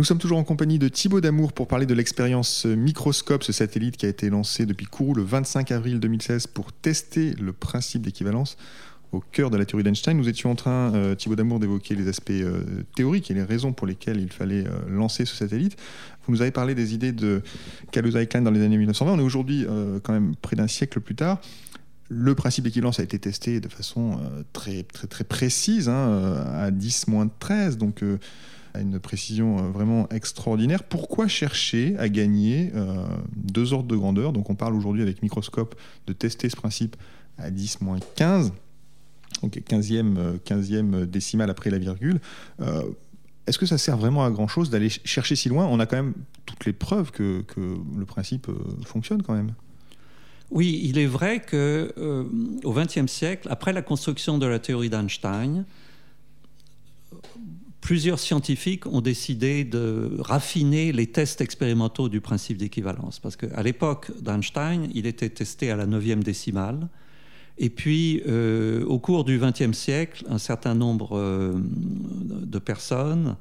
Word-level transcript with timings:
Nous 0.00 0.04
sommes 0.04 0.16
toujours 0.16 0.38
en 0.38 0.44
compagnie 0.44 0.78
de 0.78 0.88
Thibaut 0.88 1.20
Damour 1.20 1.52
pour 1.52 1.68
parler 1.68 1.84
de 1.84 1.92
l'expérience 1.92 2.64
Microscope, 2.64 3.44
ce 3.44 3.52
satellite 3.52 3.98
qui 3.98 4.06
a 4.06 4.08
été 4.08 4.30
lancé 4.30 4.64
depuis 4.64 4.86
Kourou 4.86 5.12
le 5.12 5.22
25 5.22 5.72
avril 5.72 6.00
2016 6.00 6.46
pour 6.46 6.72
tester 6.72 7.34
le 7.34 7.52
principe 7.52 8.00
d'équivalence 8.00 8.56
au 9.12 9.20
cœur 9.20 9.50
de 9.50 9.58
la 9.58 9.66
théorie 9.66 9.84
d'Einstein. 9.84 10.16
Nous 10.16 10.30
étions 10.30 10.50
en 10.50 10.54
train, 10.54 10.94
euh, 10.94 11.14
Thibaut 11.14 11.36
Damour, 11.36 11.60
d'évoquer 11.60 11.96
les 11.96 12.08
aspects 12.08 12.30
euh, 12.30 12.62
théoriques 12.96 13.30
et 13.30 13.34
les 13.34 13.42
raisons 13.42 13.74
pour 13.74 13.86
lesquelles 13.86 14.18
il 14.18 14.32
fallait 14.32 14.66
euh, 14.66 14.70
lancer 14.88 15.26
ce 15.26 15.36
satellite. 15.36 15.76
Vous 16.24 16.32
nous 16.32 16.40
avez 16.40 16.50
parlé 16.50 16.74
des 16.74 16.94
idées 16.94 17.12
de 17.12 17.42
Kaluza 17.92 18.22
et 18.22 18.26
Klein 18.26 18.40
dans 18.40 18.50
les 18.50 18.62
années 18.62 18.78
1920. 18.78 19.12
On 19.12 19.18
est 19.18 19.22
aujourd'hui 19.22 19.66
quand 20.02 20.14
même 20.14 20.34
près 20.34 20.56
d'un 20.56 20.66
siècle 20.66 21.00
plus 21.00 21.14
tard. 21.14 21.42
Le 22.08 22.34
principe 22.34 22.64
d'équivalence 22.64 23.00
a 23.00 23.02
été 23.02 23.18
testé 23.18 23.60
de 23.60 23.68
façon 23.68 24.18
très, 24.54 24.82
très, 24.84 25.08
très 25.08 25.24
précise, 25.24 25.90
hein, 25.90 26.42
à 26.54 26.70
10 26.70 27.08
moins 27.08 27.28
13, 27.28 27.76
donc 27.76 28.02
à 28.74 28.80
une 28.80 28.98
précision 28.98 29.58
euh, 29.58 29.70
vraiment 29.70 30.08
extraordinaire. 30.10 30.82
Pourquoi 30.84 31.28
chercher 31.28 31.96
à 31.98 32.08
gagner 32.08 32.70
euh, 32.74 33.04
deux 33.36 33.72
ordres 33.72 33.88
de 33.88 33.96
grandeur? 33.96 34.32
Donc 34.32 34.50
on 34.50 34.54
parle 34.54 34.74
aujourd'hui 34.74 35.02
avec 35.02 35.22
microscope 35.22 35.74
de 36.06 36.12
tester 36.12 36.48
ce 36.48 36.56
principe 36.56 36.96
à 37.38 37.50
10 37.50 37.80
moins 37.80 37.98
15, 38.16 38.52
donc 39.42 39.56
15e, 39.56 40.38
15e 40.44 40.94
euh, 40.94 41.06
décimale 41.06 41.50
après 41.50 41.70
la 41.70 41.78
virgule. 41.78 42.20
Est-ce 43.46 43.58
que 43.58 43.66
ça 43.66 43.78
sert 43.78 43.96
vraiment 43.96 44.24
à 44.24 44.30
grand-chose 44.30 44.70
d'aller 44.70 44.90
chercher 44.90 45.34
si 45.34 45.48
loin? 45.48 45.66
On 45.66 45.80
a 45.80 45.86
quand 45.86 45.96
même 45.96 46.14
toutes 46.46 46.66
les 46.66 46.72
preuves 46.72 47.10
que, 47.10 47.42
le 47.58 48.04
principe 48.04 48.48
fonctionne 48.84 49.22
quand 49.22 49.34
même. 49.34 49.54
Oui, 50.50 50.80
il 50.84 50.98
est 50.98 51.06
vrai 51.06 51.40
que 51.40 51.92
au 52.62 52.72
XXe 52.72 53.10
siècle, 53.10 53.48
après 53.50 53.72
la 53.72 53.82
construction 53.82 54.38
de 54.38 54.46
la 54.46 54.60
théorie 54.60 54.90
d'Einstein, 54.90 55.64
plusieurs 57.80 58.18
scientifiques 58.18 58.86
ont 58.86 59.00
décidé 59.00 59.64
de 59.64 60.16
raffiner 60.20 60.92
les 60.92 61.06
tests 61.06 61.40
expérimentaux 61.40 62.08
du 62.08 62.20
principe 62.20 62.58
d'équivalence. 62.58 63.18
Parce 63.18 63.36
qu'à 63.36 63.62
l'époque 63.62 64.10
d'Einstein, 64.20 64.88
il 64.94 65.06
était 65.06 65.30
testé 65.30 65.70
à 65.70 65.76
la 65.76 65.86
neuvième 65.86 66.22
décimale. 66.22 66.88
Et 67.58 67.68
puis, 67.68 68.22
euh, 68.26 68.84
au 68.86 68.98
cours 68.98 69.24
du 69.24 69.38
XXe 69.38 69.76
siècle, 69.76 70.24
un 70.28 70.38
certain 70.38 70.74
nombre 70.74 71.18
euh, 71.18 71.52
de 71.56 72.58
personnes, 72.58 73.36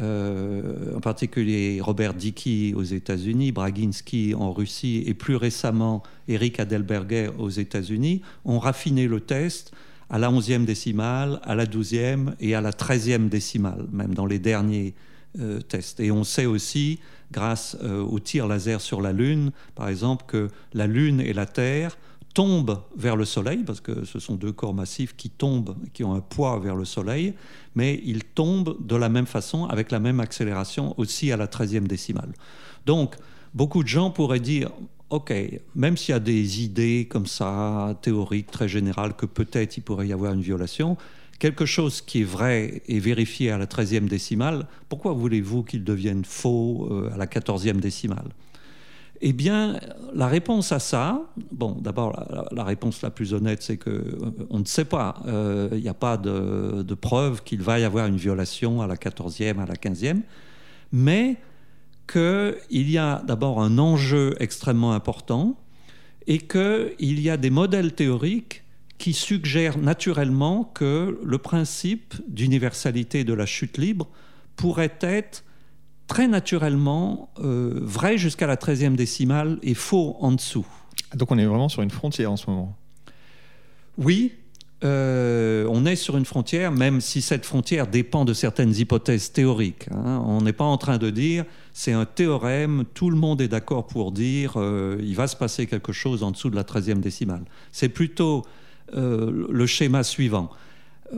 euh, 0.00 0.96
en 0.96 1.00
particulier 1.00 1.80
Robert 1.80 2.14
Dickey 2.14 2.72
aux 2.74 2.84
États-Unis, 2.84 3.50
Braginski 3.50 4.34
en 4.34 4.52
Russie 4.52 5.02
et 5.06 5.14
plus 5.14 5.34
récemment 5.34 6.04
Eric 6.28 6.60
Adelberger 6.60 7.30
aux 7.36 7.48
États-Unis, 7.48 8.22
ont 8.44 8.60
raffiné 8.60 9.08
le 9.08 9.20
test 9.20 9.72
à 10.10 10.18
la 10.18 10.30
11e 10.30 10.64
décimale, 10.64 11.40
à 11.42 11.54
la 11.54 11.66
12e 11.66 12.34
et 12.40 12.54
à 12.54 12.60
la 12.60 12.70
13e 12.70 13.28
décimale, 13.28 13.86
même 13.92 14.14
dans 14.14 14.26
les 14.26 14.38
derniers 14.38 14.94
euh, 15.38 15.60
tests. 15.60 16.00
Et 16.00 16.10
on 16.10 16.24
sait 16.24 16.46
aussi, 16.46 16.98
grâce 17.30 17.76
euh, 17.82 18.00
au 18.00 18.18
tir 18.18 18.46
laser 18.46 18.80
sur 18.80 19.00
la 19.00 19.12
Lune, 19.12 19.52
par 19.74 19.88
exemple, 19.88 20.24
que 20.26 20.48
la 20.72 20.86
Lune 20.86 21.20
et 21.20 21.32
la 21.32 21.46
Terre 21.46 21.98
tombent 22.34 22.80
vers 22.96 23.16
le 23.16 23.24
Soleil, 23.24 23.64
parce 23.64 23.80
que 23.80 24.04
ce 24.04 24.18
sont 24.18 24.36
deux 24.36 24.52
corps 24.52 24.74
massifs 24.74 25.16
qui 25.16 25.28
tombent, 25.28 25.76
qui 25.92 26.04
ont 26.04 26.14
un 26.14 26.20
poids 26.20 26.58
vers 26.58 26.76
le 26.76 26.84
Soleil, 26.84 27.34
mais 27.74 28.00
ils 28.04 28.24
tombent 28.24 28.76
de 28.80 28.96
la 28.96 29.08
même 29.08 29.26
façon, 29.26 29.66
avec 29.66 29.90
la 29.90 30.00
même 30.00 30.20
accélération 30.20 30.94
aussi 30.98 31.32
à 31.32 31.36
la 31.36 31.46
13e 31.46 31.86
décimale. 31.86 32.32
Donc, 32.86 33.16
beaucoup 33.54 33.82
de 33.82 33.88
gens 33.88 34.10
pourraient 34.10 34.40
dire, 34.40 34.70
OK, 35.10 35.32
même 35.74 35.96
s'il 35.96 36.12
y 36.12 36.16
a 36.16 36.20
des 36.20 36.62
idées 36.62 37.06
comme 37.08 37.26
ça, 37.26 37.98
théoriques, 38.02 38.50
très 38.50 38.68
générales, 38.68 39.14
que 39.14 39.24
peut-être 39.24 39.76
il 39.78 39.80
pourrait 39.80 40.08
y 40.08 40.12
avoir 40.12 40.34
une 40.34 40.42
violation, 40.42 40.98
quelque 41.38 41.64
chose 41.64 42.02
qui 42.02 42.22
est 42.22 42.24
vrai 42.24 42.82
et 42.86 42.98
vérifié 42.98 43.50
à 43.50 43.58
la 43.58 43.66
13e 43.66 44.06
décimale, 44.06 44.66
pourquoi 44.88 45.12
voulez-vous 45.12 45.62
qu'il 45.62 45.82
devienne 45.82 46.24
faux 46.24 46.88
euh, 46.90 47.10
à 47.14 47.16
la 47.16 47.26
14e 47.26 47.80
décimale? 47.80 48.28
Eh 49.20 49.32
bien, 49.32 49.80
la 50.14 50.28
réponse 50.28 50.70
à 50.70 50.78
ça, 50.78 51.22
bon, 51.50 51.76
d'abord, 51.80 52.12
la, 52.52 52.62
réponse 52.62 53.02
la 53.02 53.10
plus 53.10 53.34
honnête, 53.34 53.62
c'est 53.62 53.76
qu'on 53.76 53.90
euh, 53.90 54.46
on 54.50 54.60
ne 54.60 54.64
sait 54.64 54.84
pas. 54.84 55.22
Euh, 55.26 55.70
il 55.72 55.80
n'y 55.80 55.88
a 55.88 55.94
pas 55.94 56.16
de, 56.16 56.82
de 56.82 56.94
preuve 56.94 57.42
qu'il 57.42 57.62
va 57.62 57.80
y 57.80 57.84
avoir 57.84 58.06
une 58.06 58.16
violation 58.16 58.80
à 58.80 58.86
la 58.86 58.94
14e, 58.94 59.60
à 59.60 59.66
la 59.66 59.74
15e. 59.74 60.20
Mais 60.92 61.36
qu'il 62.10 62.90
y 62.90 62.98
a 62.98 63.22
d'abord 63.26 63.60
un 63.62 63.78
enjeu 63.78 64.34
extrêmement 64.40 64.92
important 64.92 65.56
et 66.26 66.38
qu'il 66.38 67.20
y 67.20 67.30
a 67.30 67.36
des 67.36 67.50
modèles 67.50 67.94
théoriques 67.94 68.64
qui 68.98 69.12
suggèrent 69.12 69.78
naturellement 69.78 70.64
que 70.64 71.18
le 71.22 71.38
principe 71.38 72.14
d'universalité 72.26 73.24
de 73.24 73.32
la 73.32 73.46
chute 73.46 73.78
libre 73.78 74.08
pourrait 74.56 74.98
être 75.00 75.44
très 76.08 76.26
naturellement 76.26 77.30
euh, 77.38 77.78
vrai 77.82 78.18
jusqu'à 78.18 78.46
la 78.46 78.56
13e 78.56 78.96
décimale 78.96 79.58
et 79.62 79.74
faux 79.74 80.16
en 80.20 80.32
dessous. 80.32 80.66
Donc 81.14 81.30
on 81.30 81.38
est 81.38 81.46
vraiment 81.46 81.68
sur 81.68 81.82
une 81.82 81.90
frontière 81.90 82.32
en 82.32 82.36
ce 82.36 82.50
moment? 82.50 82.76
Oui, 83.98 84.34
euh, 84.84 85.66
on 85.68 85.86
est 85.86 85.96
sur 85.96 86.16
une 86.16 86.24
frontière, 86.24 86.70
même 86.70 87.00
si 87.00 87.20
cette 87.20 87.44
frontière 87.44 87.88
dépend 87.88 88.24
de 88.24 88.32
certaines 88.32 88.74
hypothèses 88.76 89.32
théoriques. 89.32 89.88
Hein. 89.90 90.22
On 90.24 90.40
n'est 90.40 90.52
pas 90.52 90.64
en 90.64 90.78
train 90.78 90.98
de 90.98 91.10
dire 91.10 91.44
c'est 91.72 91.92
un 91.92 92.04
théorème, 92.04 92.84
tout 92.94 93.10
le 93.10 93.16
monde 93.16 93.40
est 93.40 93.48
d'accord 93.48 93.86
pour 93.86 94.12
dire 94.12 94.52
euh, 94.56 94.98
il 95.02 95.16
va 95.16 95.26
se 95.26 95.36
passer 95.36 95.66
quelque 95.66 95.92
chose 95.92 96.22
en 96.22 96.30
dessous 96.30 96.50
de 96.50 96.56
la 96.56 96.62
13e 96.62 97.00
décimale. 97.00 97.42
C'est 97.72 97.88
plutôt 97.88 98.44
euh, 98.96 99.46
le 99.50 99.66
schéma 99.66 100.04
suivant. 100.04 100.48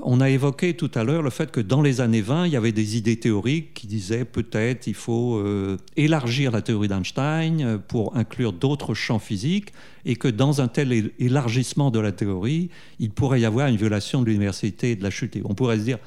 On 0.02 0.20
a 0.20 0.30
évoqué 0.30 0.74
tout 0.74 0.90
à 0.94 1.02
l'heure 1.02 1.22
le 1.22 1.30
fait 1.30 1.50
que 1.50 1.60
dans 1.60 1.82
les 1.82 2.00
années 2.00 2.20
20, 2.20 2.46
il 2.46 2.52
y 2.52 2.56
avait 2.56 2.70
des 2.70 2.96
idées 2.96 3.18
théoriques 3.18 3.74
qui 3.74 3.88
disaient 3.88 4.24
peut-être 4.24 4.86
il 4.86 4.94
faut 4.94 5.38
euh, 5.38 5.78
élargir 5.96 6.52
la 6.52 6.62
théorie 6.62 6.86
d'Einstein 6.86 7.60
euh, 7.60 7.78
pour 7.78 8.16
inclure 8.16 8.52
d'autres 8.52 8.94
champs 8.94 9.18
physiques 9.18 9.72
et 10.04 10.14
que 10.14 10.28
dans 10.28 10.60
un 10.60 10.68
tel 10.68 11.10
élargissement 11.18 11.90
de 11.90 11.98
la 11.98 12.12
théorie, 12.12 12.70
il 13.00 13.10
pourrait 13.10 13.40
y 13.40 13.44
avoir 13.44 13.66
une 13.66 13.76
violation 13.76 14.22
de 14.22 14.26
l'université 14.26 14.92
et 14.92 14.96
de 14.96 15.02
la 15.02 15.10
chute. 15.10 15.36
On 15.44 15.54
pourrait 15.54 15.78
se 15.78 15.84
dire 15.84 15.98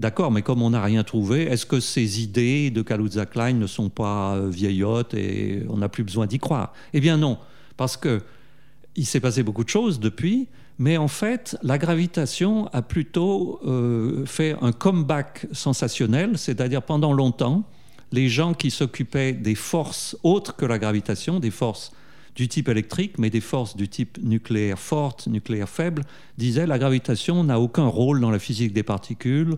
D'accord, 0.00 0.30
mais 0.30 0.42
comme 0.42 0.62
on 0.62 0.70
n'a 0.70 0.82
rien 0.82 1.02
trouvé, 1.02 1.42
est-ce 1.42 1.66
que 1.66 1.80
ces 1.80 2.22
idées 2.22 2.70
de 2.70 2.82
Kaluza 2.82 3.26
Klein 3.26 3.54
ne 3.54 3.66
sont 3.66 3.88
pas 3.88 4.36
euh, 4.36 4.48
vieillottes 4.48 5.14
et 5.14 5.62
on 5.68 5.78
n'a 5.78 5.88
plus 5.88 6.04
besoin 6.04 6.26
d'y 6.26 6.38
croire? 6.38 6.72
Eh 6.92 7.00
bien 7.00 7.16
non, 7.16 7.38
parce 7.76 7.96
que 7.96 8.22
il 8.94 9.06
s'est 9.06 9.20
passé 9.20 9.42
beaucoup 9.42 9.64
de 9.64 9.68
choses 9.68 10.00
depuis, 10.00 10.48
mais 10.78 10.96
en 10.96 11.08
fait, 11.08 11.56
la 11.62 11.76
gravitation 11.76 12.68
a 12.72 12.82
plutôt 12.82 13.60
euh, 13.64 14.24
fait 14.26 14.56
un 14.60 14.72
comeback 14.72 15.46
sensationnel, 15.52 16.38
c'est-à-dire 16.38 16.82
pendant 16.82 17.12
longtemps, 17.12 17.64
les 18.12 18.28
gens 18.28 18.54
qui 18.54 18.70
s'occupaient 18.70 19.32
des 19.32 19.56
forces 19.56 20.16
autres 20.22 20.56
que 20.56 20.64
la 20.64 20.78
gravitation, 20.78 21.40
des 21.40 21.50
forces 21.50 21.92
du 22.36 22.46
type 22.46 22.68
électrique, 22.68 23.18
mais 23.18 23.30
des 23.30 23.40
forces 23.40 23.76
du 23.76 23.88
type 23.88 24.18
nucléaire 24.22 24.78
forte, 24.78 25.26
nucléaire 25.26 25.68
faible, 25.68 26.04
disaient 26.38 26.66
la 26.66 26.78
gravitation 26.78 27.42
n'a 27.42 27.58
aucun 27.58 27.86
rôle 27.86 28.20
dans 28.20 28.30
la 28.30 28.38
physique 28.38 28.72
des 28.72 28.84
particules, 28.84 29.56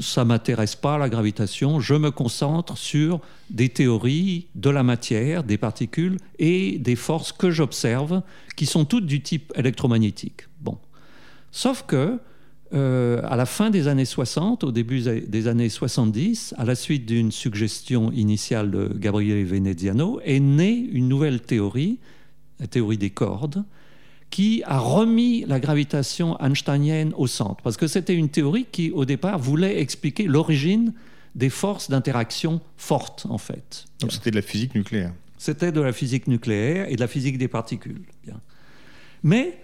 ça 0.00 0.24
m'intéresse 0.24 0.76
pas 0.76 0.98
la 0.98 1.08
gravitation, 1.08 1.80
je 1.80 1.94
me 1.94 2.10
concentre 2.10 2.76
sur 2.76 3.20
des 3.50 3.68
théories 3.68 4.46
de 4.54 4.70
la 4.70 4.82
matière, 4.82 5.44
des 5.44 5.58
particules 5.58 6.18
et 6.38 6.78
des 6.78 6.96
forces 6.96 7.32
que 7.32 7.50
j'observe 7.50 8.22
qui 8.56 8.66
sont 8.66 8.84
toutes 8.84 9.06
du 9.06 9.22
type 9.22 9.52
électromagnétique. 9.56 10.42
Bon. 10.60 10.78
Sauf 11.50 11.84
que 11.86 12.18
euh, 12.72 13.20
à 13.24 13.36
la 13.36 13.46
fin 13.46 13.70
des 13.70 13.88
années 13.88 14.04
60, 14.04 14.62
au 14.62 14.70
début 14.70 15.00
des 15.00 15.48
années 15.48 15.68
70, 15.68 16.54
à 16.56 16.64
la 16.64 16.76
suite 16.76 17.04
d'une 17.04 17.32
suggestion 17.32 18.12
initiale 18.12 18.70
de 18.70 18.92
Gabriele 18.94 19.44
Veneziano, 19.44 20.20
est 20.24 20.38
née 20.38 20.88
une 20.92 21.08
nouvelle 21.08 21.40
théorie, 21.40 21.98
la 22.60 22.68
théorie 22.68 22.98
des 22.98 23.10
cordes, 23.10 23.64
qui 24.30 24.62
a 24.64 24.78
remis 24.78 25.44
la 25.46 25.58
gravitation 25.58 26.40
einsteinienne 26.40 27.12
au 27.16 27.26
centre. 27.26 27.62
Parce 27.62 27.76
que 27.76 27.86
c'était 27.86 28.14
une 28.14 28.28
théorie 28.28 28.66
qui, 28.70 28.90
au 28.92 29.04
départ, 29.04 29.38
voulait 29.38 29.80
expliquer 29.80 30.24
l'origine 30.24 30.92
des 31.34 31.50
forces 31.50 31.90
d'interaction 31.90 32.60
fortes, 32.76 33.26
en 33.28 33.38
fait. 33.38 33.84
Donc 34.00 34.12
c'était 34.12 34.30
de 34.30 34.36
la 34.36 34.42
physique 34.42 34.74
nucléaire. 34.74 35.12
C'était 35.38 35.72
de 35.72 35.80
la 35.80 35.92
physique 35.92 36.26
nucléaire 36.26 36.86
et 36.88 36.96
de 36.96 37.00
la 37.00 37.08
physique 37.08 37.38
des 37.38 37.48
particules. 37.48 38.02
Bien. 38.24 38.40
Mais 39.22 39.60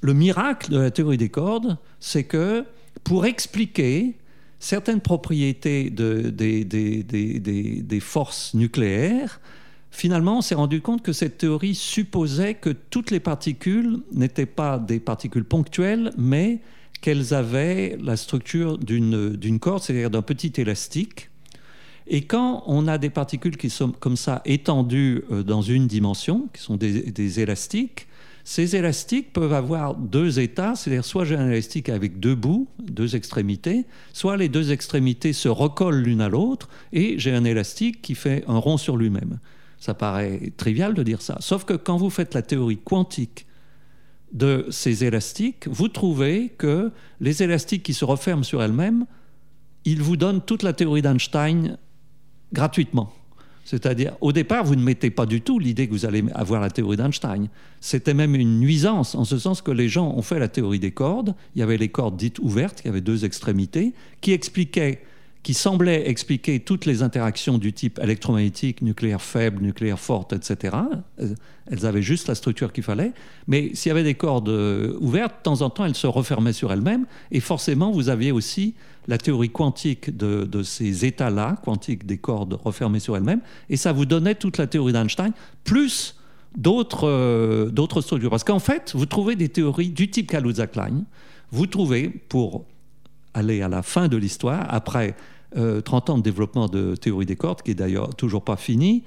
le 0.00 0.14
miracle 0.14 0.70
de 0.70 0.78
la 0.78 0.90
théorie 0.90 1.16
des 1.16 1.30
cordes, 1.30 1.78
c'est 1.98 2.24
que 2.24 2.64
pour 3.04 3.26
expliquer 3.26 4.16
certaines 4.58 5.00
propriétés 5.00 5.90
de, 5.90 6.30
des, 6.30 6.64
des, 6.64 7.02
des, 7.02 7.40
des 7.82 8.00
forces 8.00 8.54
nucléaires, 8.54 9.40
finalement, 9.94 10.38
on 10.38 10.42
s'est 10.42 10.54
rendu 10.54 10.80
compte 10.80 11.02
que 11.02 11.12
cette 11.12 11.38
théorie 11.38 11.74
supposait 11.74 12.54
que 12.54 12.70
toutes 12.70 13.10
les 13.10 13.20
particules 13.20 14.00
n'étaient 14.12 14.44
pas 14.44 14.78
des 14.78 14.98
particules 14.98 15.44
ponctuelles, 15.44 16.12
mais 16.18 16.60
qu'elles 17.00 17.32
avaient 17.32 17.96
la 18.02 18.16
structure 18.16 18.76
d'une 18.78 19.58
corde, 19.60 19.82
c'est-à-dire 19.82 20.10
d'un 20.10 20.22
petit 20.22 20.52
élastique. 20.56 21.30
Et 22.06 22.22
quand 22.22 22.64
on 22.66 22.88
a 22.88 22.98
des 22.98 23.08
particules 23.08 23.56
qui 23.56 23.70
sont 23.70 23.92
comme 23.92 24.16
ça 24.16 24.42
étendues 24.44 25.22
euh, 25.30 25.42
dans 25.42 25.62
une 25.62 25.86
dimension, 25.86 26.48
qui 26.52 26.60
sont 26.60 26.76
des, 26.76 27.40
élastiques, 27.40 28.08
Ces 28.46 28.76
élastiques 28.76 29.32
peuvent 29.32 29.54
avoir 29.54 29.94
deux 29.94 30.38
états, 30.38 30.74
c'est-à-dire 30.76 31.04
soit 31.04 31.24
j'ai 31.24 31.36
un 31.36 31.48
élastique 31.48 31.88
avec 31.88 32.20
deux 32.20 32.34
bouts, 32.34 32.68
deux 32.78 33.16
extrémités, 33.16 33.86
soit 34.12 34.36
les 34.36 34.50
deux 34.50 34.70
extrémités 34.70 35.32
se 35.32 35.48
recollent 35.48 36.02
l'une 36.02 36.20
à 36.20 36.28
l'autre 36.28 36.68
et 36.92 37.18
j'ai 37.18 37.32
un 37.32 37.44
élastique 37.44 38.02
qui 38.02 38.14
fait 38.14 38.44
un 38.46 38.58
rond 38.58 38.76
sur 38.76 38.98
lui-même. 38.98 39.38
Ça 39.84 39.92
paraît 39.92 40.50
trivial 40.56 40.94
de 40.94 41.02
dire 41.02 41.20
ça. 41.20 41.36
Sauf 41.40 41.66
que 41.66 41.74
quand 41.74 41.98
vous 41.98 42.08
faites 42.08 42.32
la 42.32 42.40
théorie 42.40 42.78
quantique 42.78 43.46
de 44.32 44.66
ces 44.70 45.04
élastiques, 45.04 45.68
vous 45.68 45.88
trouvez 45.88 46.54
que 46.56 46.90
les 47.20 47.42
élastiques 47.42 47.82
qui 47.82 47.92
se 47.92 48.06
referment 48.06 48.44
sur 48.44 48.62
elles-mêmes, 48.62 49.04
ils 49.84 50.00
vous 50.00 50.16
donnent 50.16 50.40
toute 50.40 50.62
la 50.62 50.72
théorie 50.72 51.02
d'Einstein 51.02 51.76
gratuitement. 52.50 53.12
C'est-à-dire, 53.66 54.16
au 54.22 54.32
départ, 54.32 54.64
vous 54.64 54.74
ne 54.74 54.82
mettez 54.82 55.10
pas 55.10 55.26
du 55.26 55.42
tout 55.42 55.58
l'idée 55.58 55.86
que 55.86 55.92
vous 55.92 56.06
allez 56.06 56.24
avoir 56.32 56.62
la 56.62 56.70
théorie 56.70 56.96
d'Einstein. 56.96 57.48
C'était 57.82 58.14
même 58.14 58.34
une 58.34 58.60
nuisance, 58.60 59.14
en 59.14 59.24
ce 59.24 59.38
sens 59.38 59.60
que 59.60 59.70
les 59.70 59.90
gens 59.90 60.14
ont 60.16 60.22
fait 60.22 60.38
la 60.38 60.48
théorie 60.48 60.80
des 60.80 60.92
cordes. 60.92 61.34
Il 61.54 61.58
y 61.58 61.62
avait 61.62 61.76
les 61.76 61.90
cordes 61.90 62.16
dites 62.16 62.38
ouvertes, 62.38 62.80
qui 62.80 62.88
avaient 62.88 63.02
deux 63.02 63.26
extrémités, 63.26 63.92
qui 64.22 64.32
expliquaient 64.32 65.02
qui 65.44 65.52
semblait 65.52 66.08
expliquer 66.08 66.58
toutes 66.58 66.86
les 66.86 67.02
interactions 67.02 67.58
du 67.58 67.74
type 67.74 68.00
électromagnétique, 68.02 68.80
nucléaire 68.80 69.20
faible, 69.20 69.62
nucléaire 69.62 70.00
forte, 70.00 70.32
etc. 70.32 70.74
Elles 71.70 71.86
avaient 71.86 72.02
juste 72.02 72.28
la 72.28 72.34
structure 72.34 72.72
qu'il 72.72 72.82
fallait. 72.82 73.12
Mais 73.46 73.74
s'il 73.74 73.90
y 73.90 73.92
avait 73.92 74.02
des 74.02 74.14
cordes 74.14 74.48
euh, 74.48 74.96
ouvertes, 75.00 75.36
de 75.36 75.42
temps 75.42 75.60
en 75.60 75.68
temps, 75.68 75.84
elles 75.84 75.94
se 75.94 76.06
refermaient 76.06 76.54
sur 76.54 76.72
elles-mêmes. 76.72 77.04
Et 77.30 77.40
forcément, 77.40 77.92
vous 77.92 78.08
aviez 78.08 78.32
aussi 78.32 78.74
la 79.06 79.18
théorie 79.18 79.50
quantique 79.50 80.16
de, 80.16 80.62
ces 80.62 81.04
états-là, 81.04 81.58
quantique 81.62 82.06
des 82.06 82.16
cordes 82.16 82.54
refermées 82.54 82.98
sur 82.98 83.14
elles-mêmes. 83.14 83.42
Et 83.68 83.76
ça 83.76 83.92
vous 83.92 84.06
donnait 84.06 84.36
toute 84.36 84.56
la 84.56 84.66
théorie 84.66 84.94
d'Einstein, 84.94 85.32
plus 85.62 86.16
d'autres 86.56 87.06
euh, 87.06 87.68
d'autres 87.68 88.00
structures. 88.00 88.30
Parce 88.30 88.44
qu'en 88.44 88.60
fait, 88.60 88.92
vous 88.94 89.04
trouvez 89.04 89.36
des 89.36 89.50
théories 89.50 89.90
du 89.90 90.10
type 90.10 90.30
Kaluza-Klein. 90.30 91.04
Vous 91.50 91.66
trouvez, 91.66 92.08
pour 92.08 92.64
aller 93.34 93.60
à 93.60 93.68
la 93.68 93.82
fin 93.82 94.08
de 94.08 94.16
l'histoire, 94.16 94.64
après 94.70 95.14
30 95.54 96.10
euh, 96.10 96.12
ans 96.12 96.18
de 96.18 96.22
développement 96.22 96.68
de 96.68 96.96
théorie 96.96 97.26
des 97.26 97.36
cordes, 97.36 97.62
qui 97.62 97.70
est 97.70 97.74
d'ailleurs 97.74 98.14
toujours 98.14 98.42
pas 98.42 98.56
fini. 98.56 99.04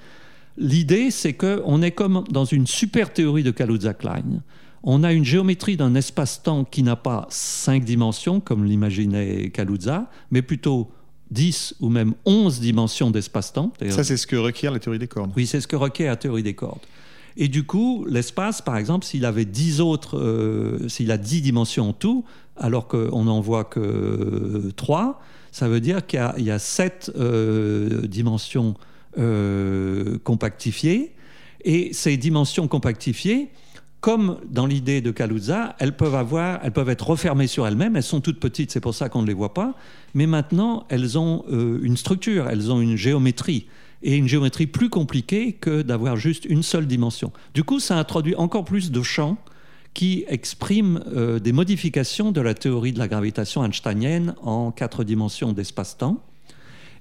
L'idée, 0.58 1.12
c'est 1.12 1.34
qu'on 1.34 1.82
est 1.82 1.92
comme 1.92 2.24
dans 2.30 2.46
une 2.46 2.66
super 2.66 3.14
théorie 3.14 3.44
de 3.44 3.52
Kaluza-Klein. 3.52 4.42
On 4.84 5.04
a 5.04 5.14
une 5.14 5.26
géométrie 5.26 5.78
d'un 5.78 5.96
espace-temps 5.96 6.64
qui 6.64 6.84
n'a 6.84 6.96
pas 6.96 7.28
cinq 7.30 7.84
dimensions, 7.84 8.40
comme 8.40 8.64
l'imaginait 8.64 9.50
Kaluza, 9.50 10.10
mais 10.32 10.42
plutôt 10.42 10.90
10 11.32 11.76
ou 11.82 11.90
même 11.90 12.14
11 12.26 12.60
dimensions 12.60 13.12
d'espace-temps. 13.12 13.74
Ça, 13.90 14.04
c'est 14.04 14.18
ce 14.18 14.26
que 14.26 14.36
requiert 14.36 14.72
la 14.72 14.80
théorie 14.80 15.00
des 15.00 15.08
cordes. 15.08 15.32
Oui, 15.36 15.46
c'est 15.46 15.62
ce 15.62 15.68
que 15.68 15.76
requiert 15.76 16.12
la 16.12 16.16
théorie 16.16 16.44
des 16.44 16.54
cordes. 16.54 16.80
Et 17.40 17.48
du 17.48 17.64
coup, 17.64 18.06
l'espace, 18.10 18.64
par 18.64 18.78
exemple, 18.78 19.06
s'il 19.06 19.24
avait 19.24 19.46
10 19.46 19.80
autres, 19.80 20.18
euh, 20.18 20.88
s'il 20.88 21.12
a 21.12 21.18
10 21.18 21.42
dimensions 21.42 21.90
en 21.90 21.94
tout, 21.94 22.26
alors 22.60 22.88
qu'on 22.88 23.24
n'en 23.24 23.42
voit 23.42 23.64
que 23.64 24.72
3, 24.76 25.20
ça 25.52 25.68
veut 25.68 25.80
dire 25.80 26.06
qu'il 26.06 26.20
y, 26.38 26.52
a 26.52 26.60
sept 26.60 27.12
euh, 27.18 28.06
dimensions 28.08 28.76
euh, 29.18 30.20
compactifiées. 30.24 31.16
Et 31.66 31.92
ces 31.94 32.18
dimensions 32.18 32.68
compactifiées, 32.68 33.50
comme 34.00 34.38
dans 34.50 34.68
l'idée 34.68 35.02
de 35.02 35.10
Kaluza, 35.10 35.76
elles 35.80 35.96
peuvent, 35.96 36.16
avoir, 36.16 36.60
elles 36.64 36.72
peuvent 36.72 36.90
être 36.90 37.10
refermées 37.10 37.48
sur 37.48 37.66
elles-mêmes. 37.66 37.96
Elles 37.96 38.04
sont 38.04 38.22
toutes 38.22 38.40
petites, 38.40 38.72
c'est 38.72 38.80
pour 38.80 38.94
ça 38.94 39.10
qu'on 39.10 39.24
ne 39.24 39.28
les 39.28 39.34
voit 39.34 39.56
pas. 39.56 39.74
Mais 40.14 40.28
maintenant, 40.28 40.86
elles 40.90 41.18
ont 41.18 41.44
euh, 41.50 41.80
une 41.82 41.98
structure, 41.98 42.48
elles 42.48 42.72
ont 42.72 42.80
une 42.80 42.96
géométrie. 42.96 43.66
Et 44.04 44.16
une 44.16 44.28
géométrie 44.28 44.68
plus 44.68 44.90
compliquée 44.90 45.54
que 45.54 45.82
d'avoir 45.82 46.18
juste 46.18 46.46
une 46.46 46.62
seule 46.62 46.86
dimension. 46.86 47.32
Du 47.56 47.64
coup, 47.64 47.80
ça 47.80 47.98
introduit 47.98 48.36
encore 48.36 48.64
plus 48.64 48.92
de 48.92 49.02
champs 49.02 49.38
qui 49.98 50.26
exprime 50.28 51.04
euh, 51.08 51.40
des 51.40 51.52
modifications 51.52 52.32
de 52.32 52.40
la 52.40 52.54
théorie 52.54 52.94
de 52.94 53.00
la 53.00 53.08
gravitation 53.08 53.64
einsteinienne 53.64 54.36
en 54.44 54.70
quatre 54.70 55.04
dimensions 55.04 55.54
d'espace-temps. 55.54 56.24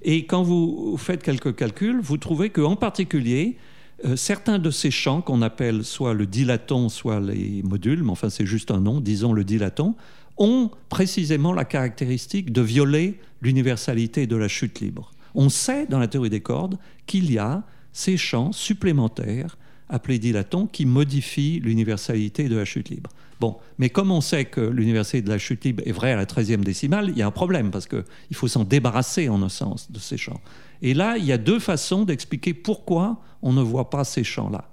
Et 0.01 0.25
quand 0.25 0.41
vous 0.41 0.97
faites 0.97 1.21
quelques 1.21 1.55
calculs, 1.55 1.99
vous 2.01 2.17
trouvez 2.17 2.49
qu'en 2.49 2.75
particulier, 2.75 3.57
euh, 4.03 4.15
certains 4.15 4.57
de 4.57 4.71
ces 4.71 4.89
champs 4.89 5.21
qu'on 5.21 5.43
appelle 5.43 5.85
soit 5.85 6.15
le 6.15 6.25
dilaton, 6.25 6.89
soit 6.89 7.19
les 7.19 7.61
modules, 7.61 8.01
mais 8.01 8.09
enfin 8.09 8.31
c'est 8.31 8.47
juste 8.47 8.71
un 8.71 8.79
nom, 8.79 8.99
disons 8.99 9.31
le 9.31 9.43
dilaton, 9.43 9.93
ont 10.39 10.71
précisément 10.89 11.53
la 11.53 11.65
caractéristique 11.65 12.51
de 12.51 12.63
violer 12.63 13.19
l'universalité 13.43 14.25
de 14.25 14.35
la 14.35 14.47
chute 14.47 14.79
libre. 14.79 15.11
On 15.35 15.49
sait 15.49 15.85
dans 15.85 15.99
la 15.99 16.07
théorie 16.07 16.31
des 16.31 16.41
cordes 16.41 16.79
qu'il 17.05 17.31
y 17.31 17.37
a 17.37 17.61
ces 17.93 18.17
champs 18.17 18.51
supplémentaires 18.51 19.55
appelé 19.89 20.19
dilaton 20.19 20.67
qui 20.67 20.85
modifie 20.85 21.59
l'universalité 21.63 22.49
de 22.49 22.55
la 22.55 22.65
chute 22.65 22.89
libre. 22.89 23.09
Bon, 23.39 23.57
mais 23.77 23.89
comme 23.89 24.11
on 24.11 24.21
sait 24.21 24.45
que 24.45 24.61
l'universalité 24.61 25.25
de 25.25 25.31
la 25.31 25.37
chute 25.37 25.63
libre 25.63 25.83
est 25.85 25.91
vraie 25.91 26.11
à 26.11 26.15
la 26.15 26.25
13e 26.25 26.61
décimale, 26.61 27.09
il 27.09 27.17
y 27.17 27.21
a 27.21 27.27
un 27.27 27.31
problème 27.31 27.69
parce 27.69 27.87
qu'il 27.87 28.03
faut 28.33 28.47
s'en 28.47 28.63
débarrasser 28.63 29.29
en 29.29 29.41
un 29.43 29.49
sens 29.49 29.91
de 29.91 29.99
ces 29.99 30.17
champs. 30.17 30.41
Et 30.81 30.93
là, 30.93 31.17
il 31.17 31.25
y 31.25 31.31
a 31.31 31.37
deux 31.37 31.59
façons 31.59 32.03
d'expliquer 32.03 32.53
pourquoi 32.53 33.21
on 33.41 33.53
ne 33.53 33.61
voit 33.61 33.89
pas 33.89 34.03
ces 34.03 34.23
champs-là. 34.23 34.69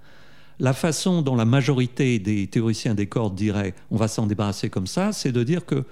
La 0.60 0.72
façon 0.72 1.20
dont 1.20 1.34
la 1.34 1.44
majorité 1.44 2.18
des 2.18 2.46
théoriciens 2.46 2.94
des 2.94 3.06
cordes 3.06 3.34
diraient 3.34 3.74
on 3.90 3.96
va 3.96 4.08
s'en 4.08 4.26
débarrasser 4.26 4.70
comme 4.70 4.86
ça, 4.86 5.12
c'est 5.12 5.32
de 5.32 5.42
dire 5.42 5.66
que 5.66 5.84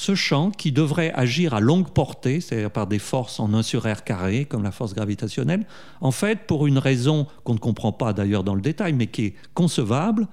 ce 0.00 0.14
champ, 0.14 0.50
qui 0.50 0.72
devrait 0.72 1.12
agir 1.14 1.52
à 1.52 1.60
longue 1.60 1.90
portée, 1.90 2.40
c'est-à-dire 2.40 2.70
par 2.70 2.86
des 2.86 2.98
forces 2.98 3.38
en 3.38 3.52
1 3.52 3.62
sur 3.62 3.82
R 3.82 4.02
carré, 4.02 4.46
comme 4.46 4.62
la 4.62 4.72
force 4.72 4.94
gravitationnelle, 4.94 5.66
en 6.00 6.10
fait, 6.10 6.46
pour 6.46 6.66
une 6.66 6.78
raison 6.78 7.26
qu'on 7.44 7.52
ne 7.52 7.58
comprend 7.58 7.92
pas 7.92 8.14
d'ailleurs 8.14 8.42
dans 8.42 8.54
le 8.54 8.62
détail, 8.62 8.94
mais 8.94 9.08
qui 9.08 9.26
est 9.26 9.34
concevable, 9.52 10.26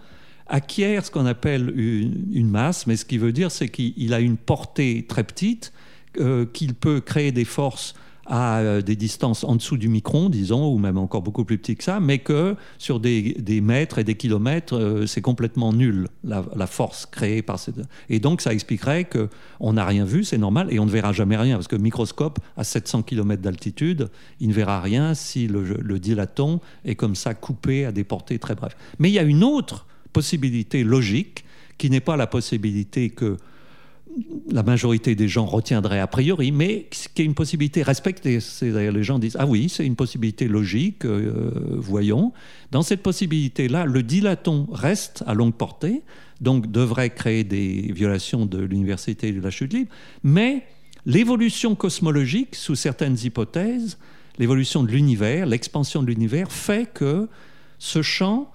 acquiert 0.47 1.05
ce 1.05 1.11
qu'on 1.11 1.25
appelle 1.25 1.77
une, 1.77 2.49
masse, 2.49 2.87
mais 2.87 2.95
ce 2.95 3.03
qui 3.03 3.17
veut 3.17 3.33
dire 3.33 3.51
c'est 3.51 3.67
qu'il 3.67 4.13
a 4.13 4.21
une 4.21 4.37
portée 4.37 5.05
très 5.05 5.25
petite, 5.25 5.73
euh, 6.17 6.45
qu'il 6.45 6.73
peut 6.73 7.01
créer 7.01 7.33
des 7.33 7.43
forces 7.43 7.93
à 8.27 8.59
euh, 8.59 8.81
des 8.81 8.95
distances 8.95 9.44
en 9.44 9.56
dessous 9.56 9.77
du 9.77 9.89
micron, 9.89 10.29
disons, 10.29 10.71
ou 10.71 10.77
même 10.77 10.97
encore 10.97 11.21
beaucoup 11.21 11.45
plus 11.45 11.57
petit 11.57 11.75
que 11.75 11.83
ça, 11.83 12.00
mais 12.00 12.19
que 12.19 12.56
sur 12.77 13.00
des, 13.00 13.62
mètres 13.62 14.00
et 14.00 14.03
des 14.03 14.15
kilomètres, 14.15 14.75
euh, 14.75 15.06
c'est 15.06 15.21
complètement 15.21 15.74
nul, 15.74 16.07
la, 16.24 16.68
force 16.68 17.06
créée 17.06 17.41
par 17.41 17.59
ces... 17.59 17.71
Et 18.09 18.19
donc, 18.19 18.41
ça 18.41 18.53
expliquerait 18.53 19.06
qu'on 19.06 19.74
n'a 19.74 19.85
rien 19.85 20.06
vu, 20.06 20.24
c'est 20.24 20.38
normal, 20.38 20.68
et 20.71 20.79
on 20.79 20.85
ne 20.85 20.91
verra 20.91 21.13
jamais 21.13 21.38
rien, 21.38 21.56
parce 21.56 21.68
que 21.68 21.75
le 21.75 21.81
microscope, 21.81 22.39
à 22.57 22.63
700 22.63 23.03
km 23.03 23.41
d'altitude, 23.41 24.09
il 24.39 24.50
ne 24.50 24.53
verra 24.53 24.81
rien 24.81 25.13
si 25.13 25.47
le, 25.47 25.63
le 25.63 26.00
dilaton 26.00 26.59
est 26.85 26.95
comme 26.95 27.16
ça 27.16 27.33
coupé 27.33 27.85
à 27.85 27.92
des 27.92 28.04
portées 28.04 28.40
très 28.40 28.56
brèves. 28.56 28.75
Mais 28.99 29.09
il 29.09 29.13
y 29.13 29.19
a 29.19 29.23
une 29.23 29.44
autre 29.44 29.85
possibilité 30.13 30.83
logique, 30.83 31.45
qui 31.78 31.90
n'est 31.90 32.01
pas 32.01 32.18
la 32.18 32.28
possibilité 32.28 33.09
que 33.09 33.37
la 34.52 34.64
majorité 34.64 35.16
des 35.16 35.28
gens 35.28 35.45
retiendraient 35.45 36.00
a 36.00 36.07
priori, 36.07 36.52
mais 36.52 36.88
qui 37.14 37.21
est 37.21 37.26
une 37.26 37.33
possibilité 37.33 37.83
respectée. 37.83 38.40
C'est-à-dire 38.40 38.92
les 38.92 39.04
gens 39.04 39.19
disent 39.19 39.38
ah 39.40 39.45
oui, 39.45 39.69
c'est 39.69 39.86
une 39.86 39.95
possibilité 39.95 40.47
logique, 40.47 41.06
euh, 41.06 41.52
voyons. 41.76 42.33
Dans 42.71 42.81
cette 42.81 43.04
possibilité-là, 43.04 43.86
le 43.86 44.04
dilaton 44.04 44.68
reste 44.71 45.24
à 45.28 45.33
longue 45.33 45.54
portée, 45.54 46.04
donc 46.42 46.71
devrait 46.71 47.09
créer 47.09 47.44
des 47.44 47.92
violations 47.94 48.45
de 48.45 48.59
l'université 48.59 49.31
de 49.31 49.42
la 49.42 49.52
chute 49.52 49.74
libre, 49.74 49.92
mais 50.24 50.64
l'évolution 51.06 51.76
cosmologique, 51.76 52.56
sous 52.56 52.76
certaines 52.76 53.18
hypothèses, 53.24 53.97
l'évolution 54.40 54.83
de 54.83 54.92
l'univers, 54.92 55.45
l'expansion 55.45 56.02
de 56.02 56.07
l'univers, 56.07 56.52
fait 56.52 56.92
que 56.92 57.28
ce 57.80 58.02
champ 58.02 58.52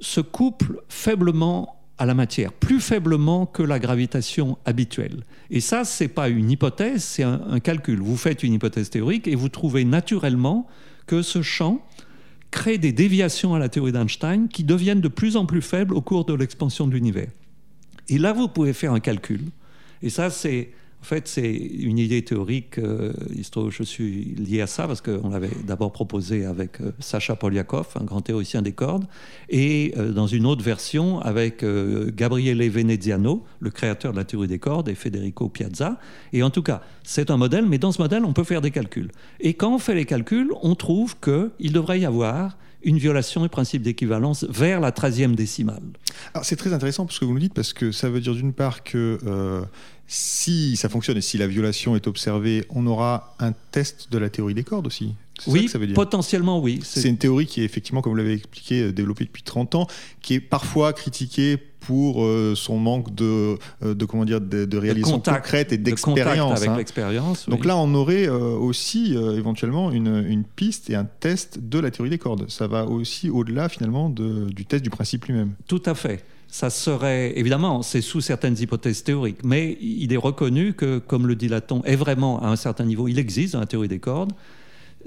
se 0.00 0.20
couple 0.20 0.82
faiblement 0.88 1.79
à 2.00 2.06
la 2.06 2.14
matière, 2.14 2.50
plus 2.50 2.80
faiblement 2.80 3.44
que 3.44 3.62
la 3.62 3.78
gravitation 3.78 4.56
habituelle. 4.64 5.22
Et 5.50 5.60
ça, 5.60 5.84
ce 5.84 6.02
n'est 6.02 6.08
pas 6.08 6.30
une 6.30 6.50
hypothèse, 6.50 7.04
c'est 7.04 7.22
un, 7.22 7.60
calcul. 7.60 8.00
Vous 8.00 8.16
faites 8.16 8.42
une 8.42 8.54
hypothèse 8.54 8.88
théorique 8.88 9.28
et 9.28 9.34
vous 9.34 9.50
trouvez 9.50 9.84
naturellement 9.84 10.66
que 11.06 11.20
ce 11.20 11.42
champ 11.42 11.86
crée 12.50 12.78
des 12.78 12.92
déviations 12.92 13.54
à 13.54 13.58
la 13.58 13.68
théorie 13.68 13.92
d'Einstein 13.92 14.48
qui 14.48 14.64
deviennent 14.64 15.02
de 15.02 15.08
plus 15.08 15.36
en 15.36 15.44
plus 15.44 15.60
faibles 15.60 15.92
au 15.94 16.00
cours 16.00 16.24
de 16.24 16.32
l'expansion 16.32 16.86
de 16.86 16.94
l'univers. 16.94 17.28
Et 18.08 18.16
là, 18.16 18.32
vous 18.32 18.48
pouvez 18.48 18.72
faire 18.72 18.94
un 18.94 19.00
calcul. 19.00 19.42
Et 20.02 20.08
ça, 20.08 20.30
c'est 20.30 20.70
en 21.00 21.04
fait, 21.04 21.28
c'est 21.28 21.50
une 21.50 21.98
idée 21.98 22.22
théorique. 22.22 22.78
Euh, 22.78 23.12
je 23.70 23.82
suis 23.82 24.34
lié 24.36 24.60
à 24.60 24.66
ça 24.66 24.86
parce 24.86 25.00
qu'on 25.00 25.30
l'avait 25.30 25.50
d'abord 25.66 25.92
proposé 25.92 26.44
avec 26.44 26.80
euh, 26.80 26.92
Sacha 26.98 27.36
Poliakov, 27.36 27.88
un 27.98 28.04
grand 28.04 28.20
théoricien 28.20 28.60
des 28.60 28.72
cordes, 28.72 29.06
et 29.48 29.94
euh, 29.96 30.12
dans 30.12 30.26
une 30.26 30.44
autre 30.44 30.62
version 30.62 31.18
avec 31.20 31.64
Gabriele 32.14 32.68
Veneziano, 32.68 33.44
le 33.60 33.70
créateur 33.70 34.12
de 34.12 34.18
la 34.18 34.24
théorie 34.24 34.48
des 34.48 34.58
cordes, 34.58 34.88
et 34.88 34.94
Federico 34.94 35.48
Piazza. 35.48 35.98
Et 36.34 36.42
en 36.42 36.50
tout 36.50 36.62
cas, 36.62 36.82
c'est 37.02 37.30
un 37.30 37.38
modèle, 37.38 37.64
mais 37.66 37.78
dans 37.78 37.92
ce 37.92 38.02
modèle, 38.02 38.24
on 38.26 38.34
peut 38.34 38.44
faire 38.44 38.60
des 38.60 38.70
calculs. 38.70 39.10
Et 39.40 39.54
quand 39.54 39.74
on 39.74 39.78
fait 39.78 39.94
les 39.94 40.04
calculs, 40.04 40.52
on 40.62 40.74
trouve 40.74 41.16
qu'il 41.18 41.72
devrait 41.72 42.00
y 42.00 42.04
avoir 42.04 42.58
une 42.82 42.98
violation 42.98 43.42
du 43.42 43.48
principe 43.48 43.82
d'équivalence 43.82 44.44
vers 44.48 44.80
la 44.80 44.90
13e 44.90 45.34
décimale. 45.34 45.82
C'est 46.42 46.56
très 46.56 46.72
intéressant 46.72 47.04
parce 47.04 47.18
que 47.18 47.26
vous 47.26 47.34
nous 47.34 47.38
dites, 47.38 47.54
parce 47.54 47.72
que 47.72 47.92
ça 47.92 48.08
veut 48.08 48.20
dire 48.20 48.34
d'une 48.34 48.54
part 48.54 48.82
que 48.84 49.18
si 50.12 50.76
ça 50.76 50.88
fonctionne 50.88 51.16
et 51.18 51.20
si 51.20 51.38
la 51.38 51.46
violation 51.46 51.94
est 51.94 52.08
observée, 52.08 52.64
on 52.70 52.84
aura 52.88 53.36
un 53.38 53.52
test 53.52 54.08
de 54.10 54.18
la 54.18 54.28
théorie 54.28 54.54
des 54.54 54.64
cordes 54.64 54.88
aussi. 54.88 55.14
Oui, 55.46 55.68
ça 55.68 55.78
veut 55.78 55.86
dire. 55.86 55.94
potentiellement 55.94 56.58
oui. 56.58 56.80
C'est 56.82 57.08
une 57.08 57.16
théorie 57.16 57.46
qui 57.46 57.62
est 57.62 57.64
effectivement, 57.64 58.02
comme 58.02 58.12
vous 58.12 58.18
l'avez 58.18 58.34
expliqué, 58.34 58.82
euh, 58.82 58.92
développée 58.92 59.24
depuis 59.24 59.44
30 59.44 59.76
ans, 59.76 59.86
qui 60.20 60.34
est 60.34 60.40
parfois 60.40 60.92
critiquée 60.92 61.56
pour 61.56 62.24
euh, 62.24 62.54
son 62.56 62.76
manque 62.76 63.14
de, 63.14 63.56
euh, 63.84 63.94
de, 63.94 64.04
comment 64.04 64.24
dire, 64.24 64.40
de, 64.40 64.76
réalisation 64.76 65.20
concrète 65.20 65.72
et 65.72 65.78
d'expérience. 65.78 66.58
avec 66.58 66.70
hein. 66.70 66.76
l'expérience. 66.76 67.48
Donc 67.48 67.64
là, 67.64 67.76
on 67.76 67.94
aurait 67.94 68.28
aussi 68.28 69.14
éventuellement 69.14 69.92
une, 69.92 70.26
une, 70.26 70.42
piste 70.42 70.90
et 70.90 70.96
un 70.96 71.04
test 71.04 71.60
de 71.60 71.78
la 71.78 71.92
théorie 71.92 72.10
des 72.10 72.18
cordes. 72.18 72.50
Ça 72.50 72.66
va 72.66 72.84
aussi 72.84 73.30
au-delà 73.30 73.68
finalement 73.68 74.10
du 74.10 74.66
test 74.66 74.82
du 74.82 74.90
principe 74.90 75.26
lui-même. 75.26 75.52
Tout 75.68 75.82
à 75.86 75.94
fait 75.94 76.24
ça 76.50 76.68
serait, 76.68 77.38
évidemment, 77.38 77.82
c'est 77.82 78.00
sous 78.00 78.20
certaines 78.20 78.58
hypothèses 78.58 79.04
théoriques, 79.04 79.44
mais 79.44 79.78
il 79.80 80.12
est 80.12 80.16
reconnu 80.16 80.74
que, 80.74 80.98
comme 80.98 81.26
le 81.26 81.36
dit 81.36 81.48
Laton, 81.48 81.82
est 81.84 81.96
vraiment 81.96 82.42
à 82.42 82.48
un 82.48 82.56
certain 82.56 82.84
niveau, 82.84 83.06
il 83.06 83.18
existe 83.18 83.52
dans 83.52 83.60
la 83.60 83.66
théorie 83.66 83.88
des 83.88 84.00
cordes. 84.00 84.32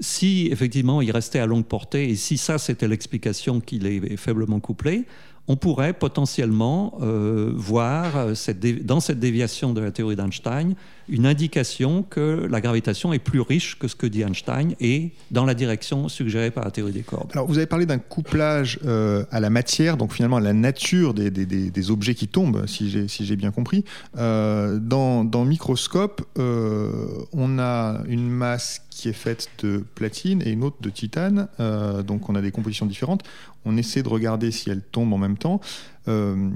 Si 0.00 0.48
effectivement 0.50 1.02
il 1.02 1.12
restait 1.12 1.38
à 1.38 1.46
longue 1.46 1.66
portée, 1.66 2.08
et 2.08 2.16
si 2.16 2.38
ça 2.38 2.58
c'était 2.58 2.88
l'explication 2.88 3.60
qu'il 3.60 3.86
est 3.86 4.16
faiblement 4.16 4.58
couplé, 4.58 5.04
on 5.46 5.56
pourrait 5.56 5.92
potentiellement 5.92 6.98
euh, 7.02 7.52
voir 7.54 8.16
euh, 8.16 8.34
dans 8.82 9.00
cette 9.00 9.20
déviation 9.20 9.72
de 9.74 9.80
la 9.80 9.90
théorie 9.90 10.16
d'Einstein 10.16 10.74
une 11.08 11.26
indication 11.26 12.02
que 12.02 12.46
la 12.50 12.60
gravitation 12.60 13.12
est 13.12 13.18
plus 13.18 13.40
riche 13.40 13.78
que 13.78 13.88
ce 13.88 13.96
que 13.96 14.06
dit 14.06 14.22
Einstein 14.22 14.74
et 14.80 15.12
dans 15.30 15.44
la 15.44 15.54
direction 15.54 16.08
suggérée 16.08 16.50
par 16.50 16.64
la 16.64 16.70
théorie 16.70 16.92
des 16.92 17.02
cordes. 17.02 17.30
Alors 17.32 17.46
vous 17.46 17.58
avez 17.58 17.66
parlé 17.66 17.86
d'un 17.86 17.98
couplage 17.98 18.78
euh, 18.84 19.24
à 19.30 19.40
la 19.40 19.50
matière, 19.50 19.96
donc 19.96 20.12
finalement 20.12 20.36
à 20.36 20.40
la 20.40 20.52
nature 20.52 21.14
des, 21.14 21.90
objets 21.90 22.14
qui 22.14 22.28
tombent, 22.28 22.66
si 22.66 23.08
j'ai 23.08 23.36
bien 23.36 23.50
compris. 23.50 23.84
dans, 24.14 25.24
dans 25.24 25.44
Microscope, 25.44 26.22
on 26.36 27.58
a 27.58 28.02
une 28.08 28.30
masse 28.30 28.80
qui 28.94 29.08
est 29.08 29.12
faite 29.12 29.50
de 29.62 29.84
platine 29.94 30.40
et 30.42 30.50
une 30.50 30.62
autre 30.62 30.76
de 30.80 30.88
titane. 30.88 31.48
Euh, 31.60 32.02
donc 32.02 32.28
on 32.28 32.34
a 32.34 32.40
des 32.40 32.52
compositions 32.52 32.86
différentes. 32.86 33.22
On 33.64 33.76
essaie 33.76 34.02
de 34.02 34.08
regarder 34.08 34.50
si 34.50 34.70
elles 34.70 34.82
tombent 34.82 35.12
en 35.12 35.18
même 35.18 35.36
temps. 35.36 35.60
Euh, 36.08 36.50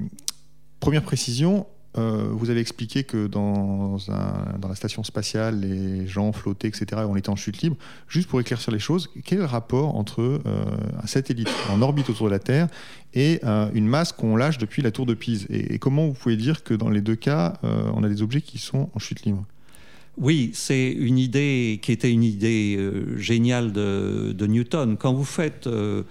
première 0.81 1.03
précision, 1.03 1.67
euh, 1.97 2.29
vous 2.33 2.51
avez 2.51 2.61
expliqué 2.61 3.03
que 3.03 3.27
dans, 3.27 3.97
la 4.09 4.75
station 4.75 5.03
spatiale, 5.03 5.61
les 5.61 6.07
gens 6.07 6.33
flottaient, 6.33 6.69
etc. 6.69 7.03
on 7.09 7.17
était 7.17 7.31
en 7.31 7.37
chute 7.37 7.63
libre. 7.63 7.77
Juste 8.09 8.29
pour 8.29 8.41
éclaircir 8.41 8.73
les 8.73 8.79
choses, 8.79 9.11
quel 9.25 9.39
est 9.39 9.41
le 9.41 9.47
rapport 9.47 9.97
entre 9.97 10.41
un 10.45 11.07
satellite 11.07 11.49
en 11.71 11.81
orbite 11.83 12.11
autour 12.11 12.27
de 12.27 12.33
la 12.33 12.39
Terre 12.39 12.69
et 13.15 13.41
une 13.75 13.87
masse 13.87 14.13
qu'on 14.13 14.37
lâche 14.37 14.59
depuis 14.59 14.83
la 14.83 14.91
tour 14.91 15.07
de 15.07 15.15
Pise? 15.15 15.47
Et, 15.49 15.79
comment 15.79 16.07
vous 16.07 16.13
pouvez 16.13 16.37
dire 16.37 16.63
que 16.63 16.75
dans 16.75 16.91
les 16.91 17.01
deux 17.01 17.17
cas, 17.17 17.55
on 17.63 18.05
a 18.05 18.09
des 18.09 18.23
objets 18.23 18.43
qui 18.43 18.59
sont 18.59 18.91
en 18.95 18.99
chute 18.99 19.25
libre? 19.25 19.45
Oui, 20.21 20.51
c'est 20.53 20.91
une 20.91 21.17
idée 21.17 21.79
qui 21.81 21.93
était 21.93 22.11
une 22.11 22.25
idée 22.25 22.75
euh, 22.77 23.17
géniale 23.17 23.73
de, 23.73 24.47
Newton. 24.47 24.97
Quand 24.97 25.15
vous 25.15 25.25
faites 25.25 25.69
euh, 25.69 26.03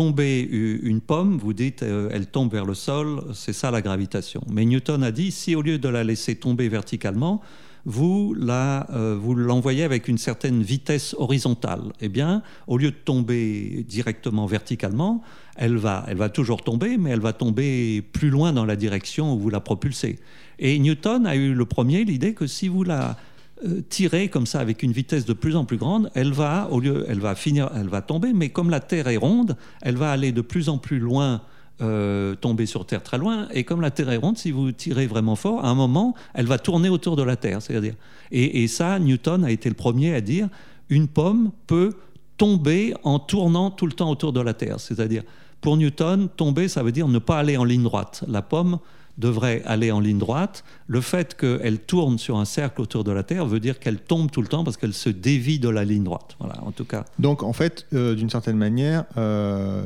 tomber 0.00 0.48
une 0.50 1.02
pomme, 1.02 1.36
vous 1.36 1.52
dites 1.52 1.82
euh, 1.82 2.08
elle 2.10 2.24
tombe 2.24 2.50
vers 2.50 2.64
le 2.64 2.72
sol, 2.72 3.20
c'est 3.34 3.52
ça 3.52 3.70
la 3.70 3.82
gravitation. 3.82 4.40
Mais 4.50 4.64
Newton 4.64 5.02
a 5.02 5.12
dit 5.12 5.30
si 5.30 5.54
au 5.54 5.60
lieu 5.60 5.76
de 5.76 5.88
la 5.90 6.04
laisser 6.04 6.36
tomber 6.36 6.70
verticalement, 6.70 7.42
vous 7.84 8.34
l'envoyez 8.34 9.84
avec 9.84 10.08
une 10.08 10.16
certaine 10.16 10.62
vitesse 10.62 11.14
horizontale. 11.18 11.92
Eh 12.00 12.08
bien, 12.08 12.42
au 12.66 12.78
lieu 12.78 12.92
de 12.92 12.96
tomber 12.96 13.84
directement 13.86 14.46
verticalement, 14.46 15.22
elle 15.54 15.76
va, 15.76 16.06
elle 16.08 16.16
va 16.16 16.30
toujours 16.30 16.62
tomber, 16.62 16.96
mais 16.96 17.10
elle 17.10 17.20
va 17.20 17.34
tomber 17.34 18.00
plus 18.00 18.30
loin 18.30 18.54
dans 18.54 18.64
la 18.64 18.76
direction 18.76 19.34
où 19.34 19.38
vous 19.38 19.50
la 19.50 19.60
propulsez. 19.60 20.18
Et 20.58 20.78
Newton 20.78 21.26
a 21.26 21.36
eu 21.36 21.52
le 21.52 21.64
premier 21.66 22.04
l'idée 22.04 22.32
que 22.32 22.46
si 22.46 22.68
vous 22.68 22.84
la 22.84 23.18
euh, 23.64 23.82
tirer 23.88 24.28
comme 24.28 24.46
ça 24.46 24.60
avec 24.60 24.82
une 24.82 24.92
vitesse 24.92 25.24
de 25.24 25.32
plus 25.32 25.56
en 25.56 25.64
plus 25.64 25.76
grande, 25.76 26.10
elle 26.14 26.32
va, 26.32 26.68
au 26.70 26.80
lieu, 26.80 27.04
elle 27.08 27.20
va 27.20 27.34
finir, 27.34 27.70
elle 27.74 27.88
va 27.88 28.02
tomber, 28.02 28.32
mais 28.32 28.48
comme 28.48 28.70
la 28.70 28.80
Terre 28.80 29.08
est 29.08 29.16
ronde, 29.16 29.56
elle 29.82 29.96
va 29.96 30.10
aller 30.10 30.32
de 30.32 30.40
plus 30.40 30.68
en 30.68 30.78
plus 30.78 30.98
loin, 30.98 31.42
euh, 31.80 32.34
tomber 32.34 32.66
sur 32.66 32.86
Terre 32.86 33.02
très 33.02 33.18
loin, 33.18 33.48
et 33.52 33.64
comme 33.64 33.80
la 33.80 33.90
Terre 33.90 34.10
est 34.10 34.16
ronde, 34.16 34.38
si 34.38 34.50
vous 34.50 34.72
tirez 34.72 35.06
vraiment 35.06 35.36
fort, 35.36 35.64
à 35.64 35.68
un 35.68 35.74
moment, 35.74 36.14
elle 36.34 36.46
va 36.46 36.58
tourner 36.58 36.88
autour 36.88 37.16
de 37.16 37.22
la 37.22 37.36
Terre, 37.36 37.60
c'est-à-dire. 37.62 37.94
Et, 38.30 38.62
et 38.62 38.68
ça, 38.68 38.98
Newton 38.98 39.44
a 39.44 39.50
été 39.50 39.68
le 39.68 39.74
premier 39.74 40.14
à 40.14 40.20
dire, 40.20 40.48
une 40.88 41.08
pomme 41.08 41.50
peut 41.66 41.92
tomber 42.36 42.94
en 43.04 43.18
tournant 43.18 43.70
tout 43.70 43.86
le 43.86 43.92
temps 43.92 44.10
autour 44.10 44.32
de 44.32 44.40
la 44.40 44.54
Terre, 44.54 44.80
c'est-à-dire. 44.80 45.22
Pour 45.60 45.76
Newton, 45.76 46.28
tomber, 46.34 46.68
ça 46.68 46.82
veut 46.82 46.92
dire 46.92 47.06
ne 47.08 47.18
pas 47.18 47.38
aller 47.38 47.58
en 47.58 47.64
ligne 47.64 47.82
droite. 47.82 48.24
La 48.26 48.40
pomme, 48.40 48.78
devrait 49.18 49.62
aller 49.66 49.90
en 49.90 50.00
ligne 50.00 50.18
droite. 50.18 50.64
Le 50.86 51.00
fait 51.00 51.36
qu'elle 51.36 51.78
tourne 51.78 52.18
sur 52.18 52.38
un 52.38 52.44
cercle 52.44 52.80
autour 52.80 53.04
de 53.04 53.12
la 53.12 53.22
Terre 53.22 53.46
veut 53.46 53.60
dire 53.60 53.78
qu'elle 53.78 53.98
tombe 53.98 54.30
tout 54.30 54.42
le 54.42 54.48
temps 54.48 54.64
parce 54.64 54.76
qu'elle 54.76 54.94
se 54.94 55.08
dévie 55.08 55.58
de 55.58 55.68
la 55.68 55.84
ligne 55.84 56.04
droite. 56.04 56.36
Voilà, 56.38 56.62
en 56.64 56.72
tout 56.72 56.84
cas. 56.84 57.04
Donc, 57.18 57.42
en 57.42 57.52
fait, 57.52 57.86
euh, 57.92 58.14
d'une 58.14 58.30
certaine 58.30 58.56
manière, 58.56 59.04
euh, 59.16 59.82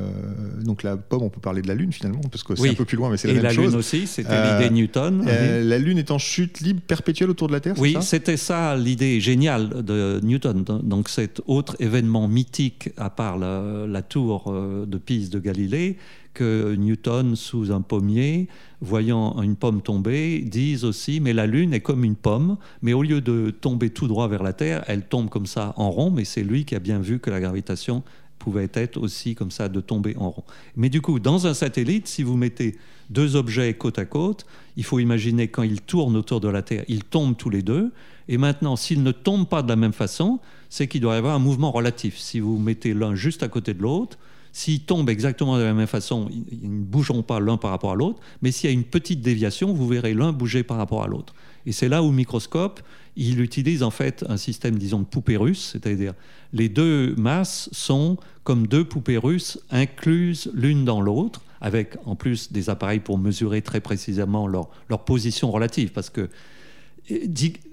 donc 0.63 0.83
la 0.83 0.97
pomme, 0.97 1.23
on 1.23 1.29
peut 1.29 1.41
parler 1.41 1.61
de 1.61 1.67
la 1.67 1.75
Lune 1.75 1.91
finalement, 1.91 2.21
parce 2.31 2.43
que 2.43 2.55
c'est 2.55 2.69
un 2.69 2.73
peu 2.73 2.85
plus 2.85 2.97
loin, 2.97 3.09
mais 3.09 3.17
c'est 3.17 3.27
la 3.27 3.33
même 3.35 3.43
chose. 3.43 3.53
Et 3.53 3.57
la 3.57 3.67
Lune 3.69 3.75
aussi, 3.75 4.07
c'était 4.07 4.29
euh, 4.31 4.59
l'idée 4.59 4.73
Newton. 4.73 5.25
La 5.25 5.77
Lune 5.77 5.97
est 5.97 6.11
en 6.11 6.17
chute 6.17 6.61
libre 6.61 6.81
perpétuelle 6.85 7.29
autour 7.29 7.47
de 7.47 7.53
la 7.53 7.59
Terre, 7.59 7.75
Oui, 7.77 7.95
c'était 8.01 8.37
ça 8.37 8.75
l'idée 8.75 9.19
géniale 9.19 9.83
de 9.83 10.19
Newton. 10.23 10.63
Donc, 10.63 11.09
cet 11.09 11.41
autre 11.45 11.75
événement 11.79 12.27
mythique, 12.27 12.89
à 12.97 13.09
part 13.09 13.37
la, 13.37 13.85
la 13.87 14.01
tour 14.01 14.51
de 14.51 14.97
Pise 14.97 15.29
de 15.29 15.39
Galilée, 15.39 15.97
que 16.35 16.75
Newton, 16.75 17.35
sous 17.35 17.71
un 17.71 17.81
pommier, 17.81 18.47
voyant 18.81 19.41
une 19.41 19.55
pomme 19.55 19.81
tomber, 19.81 20.41
disent 20.41 20.83
aussi 20.83 21.19
Mais 21.19 21.33
la 21.33 21.47
Lune 21.47 21.73
est 21.73 21.79
comme 21.79 22.03
une 22.03 22.15
pomme, 22.15 22.57
mais 22.83 22.93
au 22.93 23.01
lieu 23.01 23.21
de 23.21 23.49
tomber 23.49 23.89
tout 23.89 24.07
droit 24.07 24.27
vers 24.27 24.43
la 24.43 24.53
Terre, 24.53 24.83
elle 24.85 25.07
tombe 25.07 25.29
comme 25.29 25.47
ça 25.47 25.73
en 25.77 25.89
rond, 25.89 26.11
mais 26.11 26.25
c'est 26.25 26.43
lui 26.43 26.65
qui 26.65 26.75
a 26.75 26.79
bien 26.79 26.99
vu 26.99 27.17
que 27.17 27.31
la 27.31 27.39
gravitation 27.39 28.03
pouvait 28.37 28.69
être 28.73 28.97
aussi 28.97 29.33
comme 29.33 29.49
ça 29.49 29.69
de 29.69 29.79
tomber 29.79 30.15
en 30.17 30.29
rond. 30.29 30.43
Mais 30.75 30.89
du 30.89 31.01
coup, 31.01 31.19
dans 31.19 31.47
un 31.47 31.55
satellite, 31.55 32.07
si 32.07 32.21
vous 32.21 32.37
mettez 32.37 32.77
deux 33.09 33.35
objets 33.35 33.73
côte 33.73 33.97
à 33.97 34.05
côte, 34.05 34.45
il 34.77 34.83
faut 34.83 34.99
imaginer 34.99 35.47
quand 35.47 35.63
ils 35.63 35.81
tournent 35.81 36.17
autour 36.17 36.41
de 36.41 36.49
la 36.49 36.61
Terre, 36.61 36.83
ils 36.87 37.03
tombent 37.03 37.37
tous 37.37 37.49
les 37.49 37.63
deux. 37.63 37.91
Et 38.27 38.37
maintenant, 38.37 38.75
s'ils 38.75 39.03
ne 39.03 39.11
tombent 39.11 39.47
pas 39.47 39.63
de 39.63 39.69
la 39.69 39.75
même 39.75 39.93
façon, 39.93 40.39
c'est 40.69 40.87
qu'il 40.87 41.01
doit 41.01 41.15
y 41.15 41.17
avoir 41.17 41.35
un 41.35 41.39
mouvement 41.39 41.71
relatif. 41.71 42.17
Si 42.17 42.39
vous 42.39 42.57
mettez 42.57 42.93
l'un 42.93 43.15
juste 43.15 43.43
à 43.43 43.47
côté 43.47 43.73
de 43.73 43.81
l'autre, 43.81 44.17
S'ils 44.57 44.79
tombent 44.79 45.09
exactement 45.09 45.57
de 45.57 45.63
la 45.63 45.73
même 45.73 45.85
façon, 45.85 46.29
ils 46.31 46.71
ne 46.71 46.81
bougeront 46.81 47.23
pas 47.23 47.41
l'un 47.41 47.57
par 47.57 47.71
rapport 47.71 47.91
à 47.91 47.95
l'autre, 47.95 48.21
mais 48.41 48.53
s'il 48.53 48.69
y 48.69 48.71
a 48.71 48.73
une 48.73 48.85
petite 48.85 49.19
déviation, 49.19 49.73
vous 49.73 49.85
verrez 49.85 50.13
l'un 50.13 50.31
bouger 50.31 50.63
par 50.63 50.77
rapport 50.77 51.03
à 51.03 51.07
l'autre. 51.07 51.35
Et 51.65 51.73
c'est 51.73 51.89
là 51.89 52.01
où 52.01 52.07
le 52.07 52.15
microscope, 52.15 52.79
il 53.17 53.41
utilise 53.41 53.83
en 53.83 53.91
fait 53.91 54.23
un 54.29 54.37
système, 54.37 54.77
disons, 54.77 54.99
de 54.99 55.03
poupées 55.03 55.35
russes, 55.35 55.71
c'est-à-dire 55.73 56.13
les 56.53 56.69
deux 56.69 57.15
masses 57.17 57.67
sont 57.73 58.15
comme 58.45 58.65
deux 58.65 58.85
poupées 58.85 59.17
russes 59.17 59.59
incluses 59.71 60.49
l'une 60.53 60.85
dans 60.85 61.01
l'autre, 61.01 61.41
avec 61.59 61.97
en 62.05 62.15
plus 62.15 62.53
des 62.53 62.69
appareils 62.69 63.01
pour 63.01 63.17
mesurer 63.17 63.61
très 63.61 63.81
précisément 63.81 64.47
leur, 64.47 64.69
leur 64.87 65.03
position 65.03 65.51
relative, 65.51 65.91
parce 65.91 66.09
que 66.09 66.29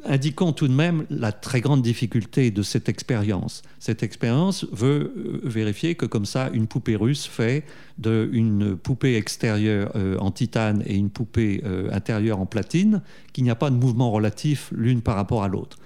indiquons 0.05 0.53
tout 0.53 0.69
de 0.69 0.73
même 0.73 1.07
la 1.09 1.33
très 1.33 1.61
grande 1.61 1.83
difficulté 1.83 2.51
de 2.51 2.63
cette 2.63 2.89
expérience. 2.89 3.63
Cette 3.79 4.03
expérience 4.03 4.67
veut 4.73 5.15
euh, 5.17 5.41
vérifier 5.45 5.95
que 5.95 6.05
comme 6.05 6.27
ça, 6.27 6.51
une 6.53 6.67
poupée 6.67 6.97
russe 6.97 7.27
fait 7.27 7.65
d'une 7.99 8.77
poupée 8.77 9.17
extérieure 9.17 9.93
euh, 9.97 10.19
en 10.19 10.31
titane 10.31 10.83
et 10.87 10.97
une 10.97 11.11
poupée 11.11 11.63
euh, 11.65 11.91
intérieure 11.93 12.41
en 12.41 12.47
platine, 12.47 13.01
qu'il 13.33 13.45
n'y 13.45 13.51
a 13.51 13.55
pas 13.55 13.71
de 13.71 13.77
mouvement 13.77 14.11
relatif 14.11 14.71
l'une 14.77 15.01
par 15.01 15.17
rapport 15.17 15.43
à 15.43 15.49
l'autre. 15.49 15.79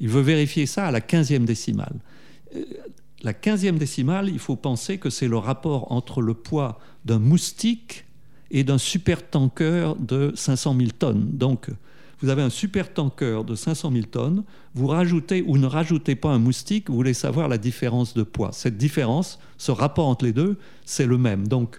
Il 0.00 0.08
veut 0.08 0.22
vérifier 0.22 0.66
ça 0.66 0.86
à 0.86 0.90
la 0.90 1.00
15e 1.00 1.44
décimale. 1.44 1.96
La 3.22 3.32
15e 3.32 3.78
décimale, 3.78 4.28
il 4.28 4.38
faut 4.38 4.56
penser 4.56 4.98
que 4.98 5.10
c'est 5.10 5.28
le 5.28 5.36
rapport 5.38 5.92
entre 5.92 6.20
le 6.20 6.34
poids 6.34 6.78
d'un 7.04 7.18
moustique 7.18 8.04
et 8.50 8.64
d'un 8.64 8.78
supertanker 8.78 9.96
de 9.96 10.32
500 10.34 10.76
000 10.78 10.90
tonnes. 10.98 11.30
Donc, 11.32 11.70
vous 12.24 12.30
avez 12.30 12.42
un 12.42 12.50
super 12.50 12.92
tanker 12.92 13.44
de 13.44 13.54
500 13.54 13.92
000 13.92 14.06
tonnes, 14.06 14.44
vous 14.74 14.86
rajoutez 14.86 15.44
ou 15.46 15.58
ne 15.58 15.66
rajoutez 15.66 16.14
pas 16.14 16.30
un 16.30 16.38
moustique, 16.38 16.88
vous 16.88 16.96
voulez 16.96 17.12
savoir 17.12 17.48
la 17.48 17.58
différence 17.58 18.14
de 18.14 18.22
poids. 18.22 18.50
Cette 18.52 18.78
différence, 18.78 19.38
ce 19.58 19.70
rapport 19.70 20.08
entre 20.08 20.24
les 20.24 20.32
deux, 20.32 20.56
c'est 20.86 21.04
le 21.04 21.18
même. 21.18 21.46
Donc, 21.46 21.78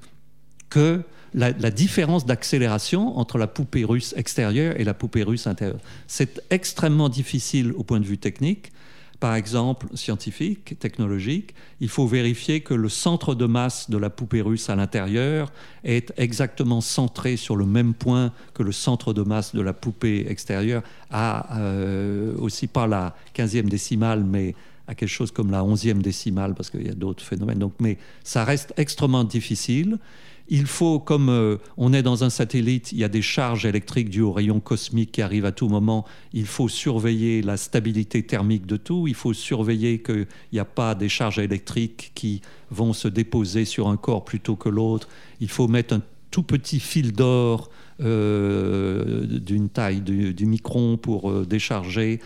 que 0.70 1.02
la, 1.34 1.52
la 1.52 1.72
différence 1.72 2.28
d'accélération 2.28 3.18
entre 3.18 3.40
la 3.40 3.48
poupée 3.48 3.86
russe 3.86 4.14
extérieure 4.18 4.80
et 4.80 4.84
la 4.84 4.94
poupée 4.94 5.24
russe 5.24 5.48
intérieure. 5.48 5.80
C'est 6.06 6.44
extrêmement 6.52 7.10
difficile 7.10 7.74
au 7.76 7.84
point 7.84 8.00
de 8.00 8.06
vue 8.06 8.20
technique 8.20 8.72
par 9.20 9.36
exemple 9.36 9.88
scientifique, 9.96 10.78
technologique, 10.80 11.54
il 11.80 11.90
faut 11.90 12.08
vérifier 12.08 12.62
que 12.62 12.74
le 12.74 12.90
centre 12.90 13.36
de 13.36 13.46
masse 13.46 13.90
de 13.90 13.98
la 13.98 14.10
poupée 14.10 14.42
russe 14.42 14.70
à 14.70 14.76
l'intérieur 14.76 15.52
est 15.84 16.14
exactement 16.18 16.82
centré 16.82 17.38
sur 17.38 17.56
le 17.56 17.66
même 17.66 17.94
point 17.94 18.32
que 18.54 18.64
le 18.64 18.72
centre 18.72 19.14
de 19.14 19.22
masse 19.24 19.56
de 19.56 19.62
la 19.62 19.74
poupée 19.74 20.26
extérieure, 20.30 20.84
à 21.12 21.58
euh, 21.60 22.36
aussi 22.38 22.68
pas 22.68 22.88
la 22.88 23.16
15e 23.36 23.70
décimale, 23.70 24.24
mais 24.24 24.56
à 24.88 24.96
quelque 24.96 25.10
chose 25.10 25.32
comme 25.32 25.52
la 25.52 25.62
11e 25.62 26.02
décimale, 26.02 26.54
parce 26.54 26.70
qu'il 26.70 26.86
y 26.86 26.90
a 26.90 26.94
d'autres 26.94 27.24
phénomènes. 27.24 27.60
Donc, 27.60 27.74
mais 27.80 27.98
ça 28.24 28.44
reste 28.44 28.74
extrêmement 28.78 29.24
difficile. 29.24 29.98
Il 30.48 30.68
faut, 30.68 31.00
comme 31.00 31.30
euh, 31.30 31.58
on 31.76 31.92
est 31.92 32.04
dans 32.04 32.24
un 32.24 32.30
satellite, 32.30 32.92
il 32.92 33.00
y 33.00 33.04
a 33.04 33.10
des 33.10 33.24
charges 33.24 33.66
électriques 33.66 34.10
dues 34.10 34.22
aux 34.22 34.32
rayons 34.32 34.60
cosmiques 34.60 35.14
qui 35.14 35.22
arrivent 35.24 35.46
à 35.46 35.52
tout 35.52 35.70
moment. 35.70 36.06
Il 36.34 36.46
faut 36.46 36.68
surveiller 36.68 37.42
la 37.42 37.58
stabilité 37.58 38.22
thermique 38.22 38.68
de 38.68 38.78
tout. 38.78 39.08
Il 39.08 39.16
faut 39.16 39.34
surveiller 39.34 40.00
qu'il 40.00 40.28
n'y 40.54 40.60
a 40.60 40.66
pas 40.66 40.94
des 40.94 41.10
charges 41.10 41.40
électriques 41.40 42.12
qui 42.14 42.42
vont 42.70 42.94
se 42.94 43.08
déposer 43.08 43.66
sur 43.66 43.88
un 43.88 43.98
corps 43.98 44.24
plutôt 44.24 44.56
que 44.56 44.70
l'autre. 44.70 45.10
Il 45.42 45.50
faut 45.50 45.68
mettre 45.68 45.96
un 45.96 46.02
tout 46.30 46.44
petit 46.44 46.80
fil 46.80 47.14
d'or 47.14 47.70
d'une 47.98 49.70
taille 49.72 50.02
du, 50.02 50.46
micron 50.46 50.98
pour 50.98 51.46
décharger 51.46 52.20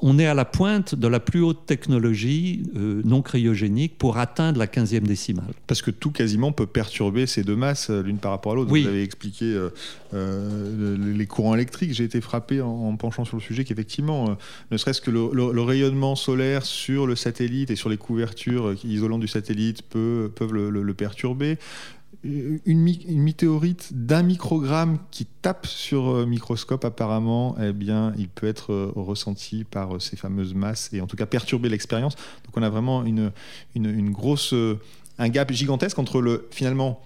on 0.00 0.18
est 0.18 0.26
à 0.26 0.34
la 0.34 0.44
pointe 0.44 0.94
de 0.94 1.08
la 1.08 1.20
plus 1.20 1.40
haute 1.40 1.66
technologie 1.66 2.62
euh, 2.76 3.02
non 3.04 3.22
cryogénique 3.22 3.98
pour 3.98 4.18
atteindre 4.18 4.58
la 4.58 4.66
15e 4.66 5.00
décimale. 5.00 5.52
Parce 5.66 5.82
que 5.82 5.90
tout 5.90 6.10
quasiment 6.10 6.52
peut 6.52 6.66
perturber 6.66 7.26
ces 7.26 7.42
deux 7.42 7.56
masses 7.56 7.90
euh, 7.90 8.02
l'une 8.02 8.18
par 8.18 8.30
rapport 8.30 8.52
à 8.52 8.54
l'autre. 8.54 8.70
Vous 8.70 8.86
avez 8.86 9.02
expliqué 9.02 9.56
euh, 10.14 10.96
les 11.14 11.26
courants 11.26 11.54
électriques. 11.54 11.92
J'ai 11.92 12.04
été 12.04 12.20
frappé 12.20 12.60
en, 12.60 12.96
penchant 12.96 13.24
sur 13.24 13.36
le 13.36 13.42
sujet 13.42 13.64
qu'effectivement, 13.64 14.36
ne 14.70 14.76
serait-ce 14.76 15.00
que 15.00 15.10
le, 15.10 15.60
rayonnement 15.60 16.14
solaire 16.14 16.64
sur 16.64 17.06
le 17.06 17.16
satellite 17.16 17.70
et 17.70 17.76
sur 17.76 17.88
les 17.88 17.96
couvertures 17.96 18.74
isolantes 18.84 19.20
du 19.20 19.28
satellite 19.28 19.82
peuvent 19.82 20.52
le 20.52 20.94
perturber 20.94 21.58
une, 22.22 22.86
une 22.86 23.22
météorite 23.22 23.90
d'un 23.92 24.22
microgramme 24.22 24.98
qui 25.10 25.26
tape 25.40 25.66
sur 25.66 26.08
euh, 26.08 26.26
microscope, 26.26 26.84
apparemment, 26.84 27.56
eh 27.60 27.72
bien, 27.72 28.12
il 28.18 28.28
peut 28.28 28.46
être 28.46 28.72
euh, 28.72 28.92
ressenti 28.94 29.64
par 29.64 29.96
euh, 29.96 29.98
ces 30.00 30.16
fameuses 30.16 30.54
masses 30.54 30.90
et 30.92 31.00
en 31.00 31.06
tout 31.06 31.16
cas 31.16 31.26
perturber 31.26 31.68
l'expérience. 31.68 32.16
Donc 32.44 32.56
on 32.56 32.62
a 32.62 32.68
vraiment 32.68 33.04
une, 33.04 33.32
une, 33.74 34.10
grosse, 34.10 34.54
un 35.18 35.28
gap 35.28 35.50
gigantesque 35.50 35.98
entre 35.98 36.20
le, 36.20 36.46
finalement, 36.50 37.02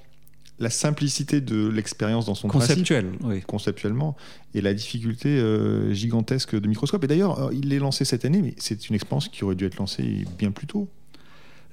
la 0.59 0.71
simplicité 0.71 1.41
de 1.41 1.69
l'expérience 1.69 2.27
dans 2.27 2.35
son 2.35 2.49
Conceptuel, 2.49 3.13
oui. 3.23 3.43
conceptuellement, 3.43 4.17
et 4.55 4.61
la 4.61 4.73
difficulté 4.73 5.43
gigantesque 5.91 6.55
de 6.59 6.69
microscope. 6.69 7.03
Et 7.05 7.09
d'ailleurs, 7.09 7.51
il 7.53 7.73
est 7.73 7.81
lancé 7.81 8.05
cette 8.05 8.25
année, 8.25 8.41
mais 8.41 8.55
c'est 8.59 8.89
une 8.89 8.95
expérience 8.95 9.29
qui 9.29 9.43
aurait 9.43 9.57
dû 9.57 9.67
être 9.67 9.79
lancée 9.79 10.25
bien 10.39 10.53
plus 10.53 10.69
tôt. 10.69 10.89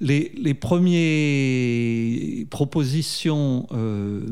Les, 0.02 0.54
premières 0.54 2.46
propositions 2.50 3.68
euh, 3.70 4.26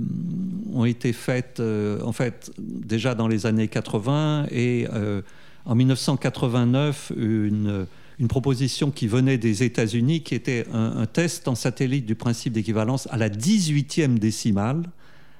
ont 0.74 0.84
été 0.84 1.12
faites 1.12 1.60
euh, 1.60 2.02
en 2.02 2.10
fait 2.10 2.50
déjà 2.58 3.14
dans 3.14 3.28
les 3.28 3.46
années 3.46 3.68
80 3.68 4.46
et 4.50 4.88
euh, 4.92 5.22
en 5.66 5.76
1989 5.76 7.12
une, 7.16 7.86
proposition 8.28 8.90
qui 8.90 9.06
venait 9.06 9.38
des 9.38 9.62
États-Unis 9.62 10.22
qui 10.22 10.34
était 10.34 10.66
un, 10.72 11.06
test 11.06 11.46
en 11.46 11.54
satellite 11.54 12.04
du 12.04 12.16
principe 12.16 12.52
d'équivalence 12.52 13.06
à 13.12 13.16
la 13.16 13.30
18e 13.30 14.18
décimale 14.18 14.82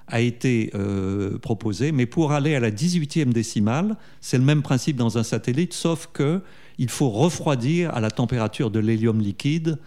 a 0.07 0.21
été 0.21 0.73
proposé, 1.43 1.93
mais 1.93 2.07
pour 2.07 2.33
aller 2.33 2.55
à 2.55 2.61
la 2.61 2.71
18e 2.71 3.33
décimale, 3.33 3.97
c'est 4.21 4.39
le 4.39 4.45
même 4.45 4.63
principe 4.63 4.97
dans 4.97 5.19
un 5.19 5.23
satellite, 5.23 5.73
sauf 5.75 6.09
que 6.13 6.41
il 6.79 6.89
faut 6.89 7.11
refroidir 7.11 7.95
à 7.95 8.01
la 8.01 8.11
température 8.11 8.71
de 8.71 8.81
l'hélium 8.81 9.21
liquide 9.21 9.79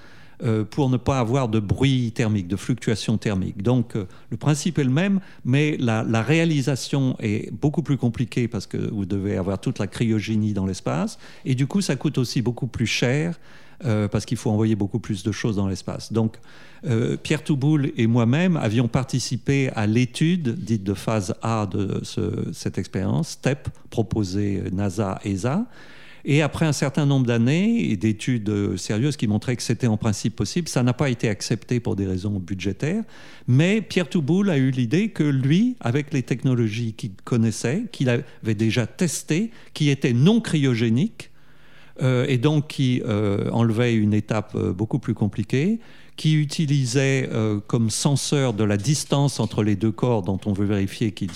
euh, 0.42 0.64
pour 0.64 0.90
ne 0.90 0.98
pas 0.98 1.20
avoir 1.20 1.48
de 1.48 1.60
bruit 1.60 2.12
thermique, 2.12 2.48
de 2.48 2.56
fluctuation 2.56 3.18
thermique. 3.18 3.62
Donc 3.62 3.96
euh, 3.96 4.06
le 4.32 4.38
principe 4.38 4.80
est 4.80 4.84
le 4.84 4.90
même, 4.90 5.20
mais 5.46 5.78
la, 5.78 6.04
réalisation 6.24 7.16
est 7.20 7.52
beaucoup 7.52 7.84
plus 7.84 7.98
compliquée 7.98 8.48
parce 8.48 8.66
que 8.66 8.78
vous 8.78 9.06
devez 9.06 9.38
avoir 9.38 9.60
toute 9.60 9.78
la 9.78 9.88
cryogénie 9.88 10.54
dans 10.54 10.66
l'espace, 10.66 11.20
et 11.46 11.54
du 11.54 11.68
coup 11.68 11.82
ça 11.82 11.96
coûte 11.96 12.18
aussi 12.18 12.42
beaucoup 12.42 12.68
plus 12.68 12.88
cher. 12.88 13.40
Euh, 13.86 14.08
parce 14.08 14.24
qu'il 14.26 14.38
faut 14.38 14.50
envoyer 14.50 14.76
beaucoup 14.76 15.00
plus 15.00 15.24
de 15.24 15.32
choses 15.34 15.58
dans 15.58 15.68
l'espace. 15.68 16.14
Donc, 16.14 16.38
Pierre 17.24 17.44
Touboul 17.44 17.92
et 17.98 18.08
moi-même 18.08 18.56
avions 18.56 18.88
participé 18.88 19.70
à 19.76 19.88
l'étude 19.88 20.56
dite 20.64 20.84
de 20.84 20.94
phase 20.94 21.34
A 21.42 21.66
de 21.66 22.02
cette 22.54 22.78
expérience, 22.78 23.30
STEP, 23.30 23.68
proposée 23.90 24.64
NASA-ESA, 24.72 25.66
et 26.26 26.42
après 26.42 26.66
un 26.66 26.72
certain 26.72 27.06
nombre 27.06 27.26
d'années 27.26 27.92
et 27.92 27.98
d'études 27.98 28.50
euh, 28.50 28.78
sérieuses 28.78 29.18
qui 29.18 29.28
montraient 29.28 29.58
que 29.58 29.64
c'était 29.64 29.88
en 29.88 29.98
principe 29.98 30.36
possible, 30.36 30.70
ça 30.70 30.82
n'a 30.82 30.94
pas 30.94 31.10
été 31.10 31.28
accepté 31.28 31.82
pour 31.82 31.96
des 31.98 32.08
raisons 32.08 32.40
budgétaires. 32.40 33.04
Mais 33.48 33.82
Pierre 33.82 34.08
Touboul 34.08 34.50
a 34.50 34.58
eu 34.58 34.72
l'idée 34.72 35.10
que 35.10 35.24
lui, 35.24 35.76
avec 35.82 36.14
les 36.14 36.24
technologies 36.24 36.94
qu'il 36.94 37.12
connaissait, 37.26 37.84
qu'il 37.92 38.10
avait 38.10 38.56
déjà 38.56 38.88
testées, 38.88 39.52
qui 39.74 39.90
étaient 39.90 40.14
non 40.14 40.40
cryogéniques, 40.40 41.30
euh, 42.02 42.26
et 42.28 42.38
donc 42.38 42.70
qui 42.70 43.02
euh, 43.06 43.50
enlevaient 43.52 43.94
une 43.94 44.14
étape 44.14 44.58
beaucoup 44.58 45.00
plus 45.00 45.14
compliquée, 45.14 45.80
qui 46.16 46.36
utilisait 46.36 47.28
comme 47.66 47.90
censeur 47.90 48.54
de 48.54 48.64
la 48.64 48.78
distance 48.78 49.40
entre 49.40 49.64
les 49.64 49.76
deux 49.76 49.92
corps 49.92 50.22
dont 50.22 50.40
on 50.46 50.54
veut 50.54 50.68
vérifier 50.68 51.12
qu'ils 51.12 51.32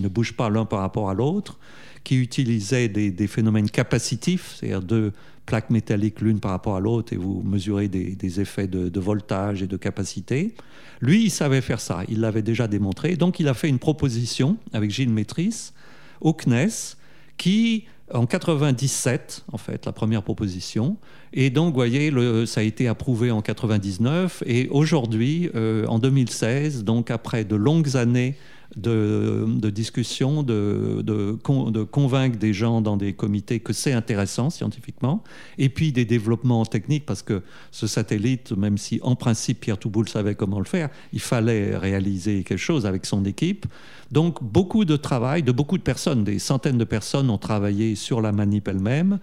ne 0.00 0.08
bougent 0.08 0.32
pas 0.32 0.48
l'un 0.48 0.64
par 0.64 0.80
rapport 0.80 1.10
à 1.10 1.14
l'autre, 1.14 1.58
qui 2.04 2.16
utilisait 2.16 2.88
des, 2.88 3.26
phénomènes 3.26 3.70
capacitifs, 3.70 4.56
c'est-à-dire 4.56 4.82
deux 4.82 5.12
plaques 5.46 5.70
métalliques 5.70 6.20
l'une 6.20 6.40
par 6.40 6.50
rapport 6.50 6.76
à 6.76 6.80
l'autre 6.80 7.12
et 7.12 7.16
vous 7.16 7.42
mesurez 7.42 7.88
des, 7.88 8.40
effets 8.40 8.66
de, 8.66 9.00
voltage 9.00 9.62
et 9.62 9.66
de 9.66 9.76
capacité. 9.76 10.54
Lui, 11.00 11.24
il 11.24 11.30
savait 11.30 11.60
faire 11.60 11.80
ça, 11.80 12.02
il 12.08 12.20
l'avait 12.20 12.42
déjà 12.42 12.68
démontré. 12.68 13.16
Donc 13.16 13.40
il 13.40 13.48
a 13.48 13.54
fait 13.54 13.68
une 13.68 13.78
proposition 13.78 14.58
avec 14.72 14.90
Gilles 14.90 15.10
Métris 15.10 15.72
au 16.20 16.34
CNES 16.34 16.96
qui, 17.38 17.84
en 18.12 18.26
97, 18.26 19.44
en 19.52 19.58
fait, 19.58 19.86
la 19.86 19.92
première 19.92 20.22
proposition. 20.22 20.96
Et 21.32 21.50
donc, 21.50 21.68
vous 21.68 21.74
voyez, 21.74 22.12
ça 22.46 22.60
a 22.60 22.64
été 22.64 22.88
approuvé 22.88 23.30
en 23.30 23.40
99 23.40 24.42
et 24.44 24.68
aujourd'hui, 24.70 25.50
euh, 25.54 25.86
en 25.86 25.98
2016, 25.98 26.84
donc 26.84 27.10
après 27.10 27.44
de 27.44 27.56
longues 27.56 27.96
années 27.96 28.34
de, 28.80 29.70
discussion, 29.70 30.42
de, 30.42 31.02
de, 31.02 31.82
convaincre 31.84 32.38
des 32.38 32.52
gens 32.52 32.80
dans 32.80 32.96
des 32.96 33.12
comités 33.12 33.60
que 33.60 33.72
c'est 33.72 33.92
intéressant 33.92 34.50
scientifiquement, 34.50 35.22
et 35.58 35.68
puis 35.68 35.92
des 35.92 36.04
développements 36.04 36.64
techniques, 36.64 37.06
parce 37.06 37.22
que 37.22 37.42
ce 37.70 37.86
satellite, 37.86 38.52
même 38.52 38.78
si 38.78 39.00
en 39.02 39.16
principe 39.16 39.60
Pierre 39.60 39.78
Touboul 39.78 40.08
savait 40.08 40.34
comment 40.34 40.58
le 40.58 40.64
faire, 40.64 40.88
il 41.12 41.20
fallait 41.20 41.76
réaliser 41.76 42.42
quelque 42.44 42.58
chose 42.58 42.86
avec 42.86 43.06
son 43.06 43.24
équipe. 43.24 43.66
Donc 44.10 44.42
beaucoup 44.42 44.84
de 44.84 44.96
travail 44.96 45.42
de 45.42 45.52
beaucoup 45.52 45.76
de 45.76 45.82
personnes, 45.82 46.24
des 46.24 46.38
centaines 46.38 46.78
de 46.78 46.84
personnes 46.84 47.30
ont 47.30 47.38
travaillé 47.38 47.94
sur 47.94 48.20
la 48.20 48.32
manip 48.32 48.68
elle-même 48.68 49.18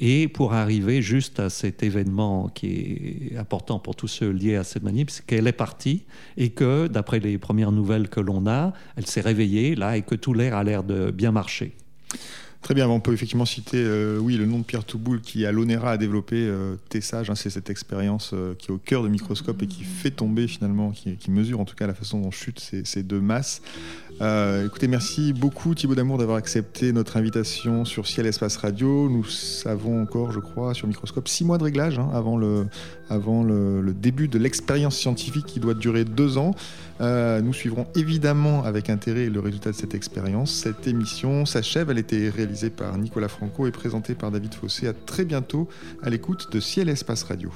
et 0.00 0.28
pour 0.28 0.54
arriver 0.54 1.02
juste 1.02 1.40
à 1.40 1.50
cet 1.50 1.82
événement 1.82 2.48
qui 2.48 3.32
est 3.32 3.36
important 3.36 3.80
pour 3.80 3.96
tous 3.96 4.06
ceux 4.06 4.30
liés 4.30 4.54
à 4.54 4.62
cette 4.62 4.84
manip, 4.84 5.10
c'est 5.10 5.26
qu'elle 5.26 5.48
est 5.48 5.52
partie 5.52 6.04
et 6.36 6.50
que, 6.50 6.86
d'après 6.86 7.18
les 7.18 7.36
premières 7.36 7.72
nouvelles 7.72 8.08
que 8.08 8.20
l'on 8.20 8.46
a, 8.46 8.72
elle 8.96 9.06
s'est 9.06 9.20
réveillée 9.20 9.74
là 9.74 9.96
et 9.96 10.02
que 10.02 10.14
tout 10.14 10.34
l'air 10.34 10.56
a 10.56 10.62
l'air 10.62 10.84
de 10.84 11.10
bien 11.10 11.32
marcher. 11.32 11.72
Très 12.62 12.74
bien, 12.74 12.88
on 12.88 13.00
peut 13.00 13.12
effectivement 13.12 13.44
citer 13.44 13.78
euh, 13.78 14.18
oui, 14.18 14.36
le 14.36 14.44
nom 14.44 14.58
de 14.58 14.64
Pierre 14.64 14.84
Touboul 14.84 15.20
qui 15.20 15.46
a 15.46 15.52
l'ONERA 15.52 15.92
à 15.92 15.96
développer 15.96 16.36
euh, 16.36 16.74
Tessage, 16.88 17.30
hein, 17.30 17.36
c'est 17.36 17.50
cette 17.50 17.70
expérience 17.70 18.32
euh, 18.34 18.54
qui 18.56 18.68
est 18.68 18.74
au 18.74 18.78
cœur 18.78 19.04
de 19.04 19.08
microscope 19.08 19.62
et 19.62 19.66
qui 19.66 19.84
fait 19.84 20.10
tomber 20.10 20.48
finalement, 20.48 20.90
qui, 20.90 21.30
mesure 21.30 21.60
en 21.60 21.64
tout 21.64 21.76
cas 21.76 21.86
la 21.86 21.94
façon 21.94 22.20
dont 22.20 22.32
chutent 22.32 22.60
ces, 22.60 23.02
deux 23.02 23.20
masses. 23.20 23.62
Écoutez, 24.20 24.88
merci 24.88 25.32
beaucoup 25.32 25.74
Thibaut 25.74 25.94
Damour 25.94 26.18
d'avoir 26.18 26.38
accepté 26.38 26.92
notre 26.92 27.16
invitation 27.16 27.84
sur 27.84 28.06
Ciel 28.06 28.26
Espace 28.26 28.56
Radio. 28.56 29.08
Nous 29.08 29.24
avons 29.64 30.02
encore, 30.02 30.32
je 30.32 30.40
crois, 30.40 30.74
sur 30.74 30.88
microscope 30.88 31.28
six 31.28 31.44
mois 31.44 31.58
de 31.58 31.64
réglage 31.64 31.98
hein, 31.98 32.10
avant, 32.12 32.36
le, 32.36 33.92
début 33.92 34.28
de 34.28 34.38
l'expérience 34.38 34.96
scientifique 34.96 35.46
qui 35.46 35.60
doit 35.60 35.74
durer 35.74 36.04
deux 36.04 36.36
ans. 36.36 36.52
Euh, 37.00 37.40
nous 37.40 37.52
suivrons 37.52 37.86
évidemment 37.94 38.64
avec 38.64 38.90
intérêt 38.90 39.28
le 39.28 39.40
résultat 39.40 39.70
de 39.70 39.76
cette 39.76 39.94
expérience. 39.94 40.52
Cette 40.52 40.86
émission 40.86 41.46
s'achève. 41.46 41.90
Elle 41.90 41.98
était 41.98 42.28
réalisée 42.28 42.70
par 42.70 42.98
Nicolas 42.98 43.28
Franco 43.28 43.66
et 43.66 43.70
présentée 43.70 44.14
par 44.14 44.30
David 44.30 44.54
Fossé. 44.54 44.88
À 44.88 44.92
très 44.92 45.24
bientôt 45.24 45.68
à 46.02 46.10
l'écoute 46.10 46.52
de 46.52 46.58
Ciel 46.58 46.88
Espace 46.88 47.22
Radio. 47.22 47.52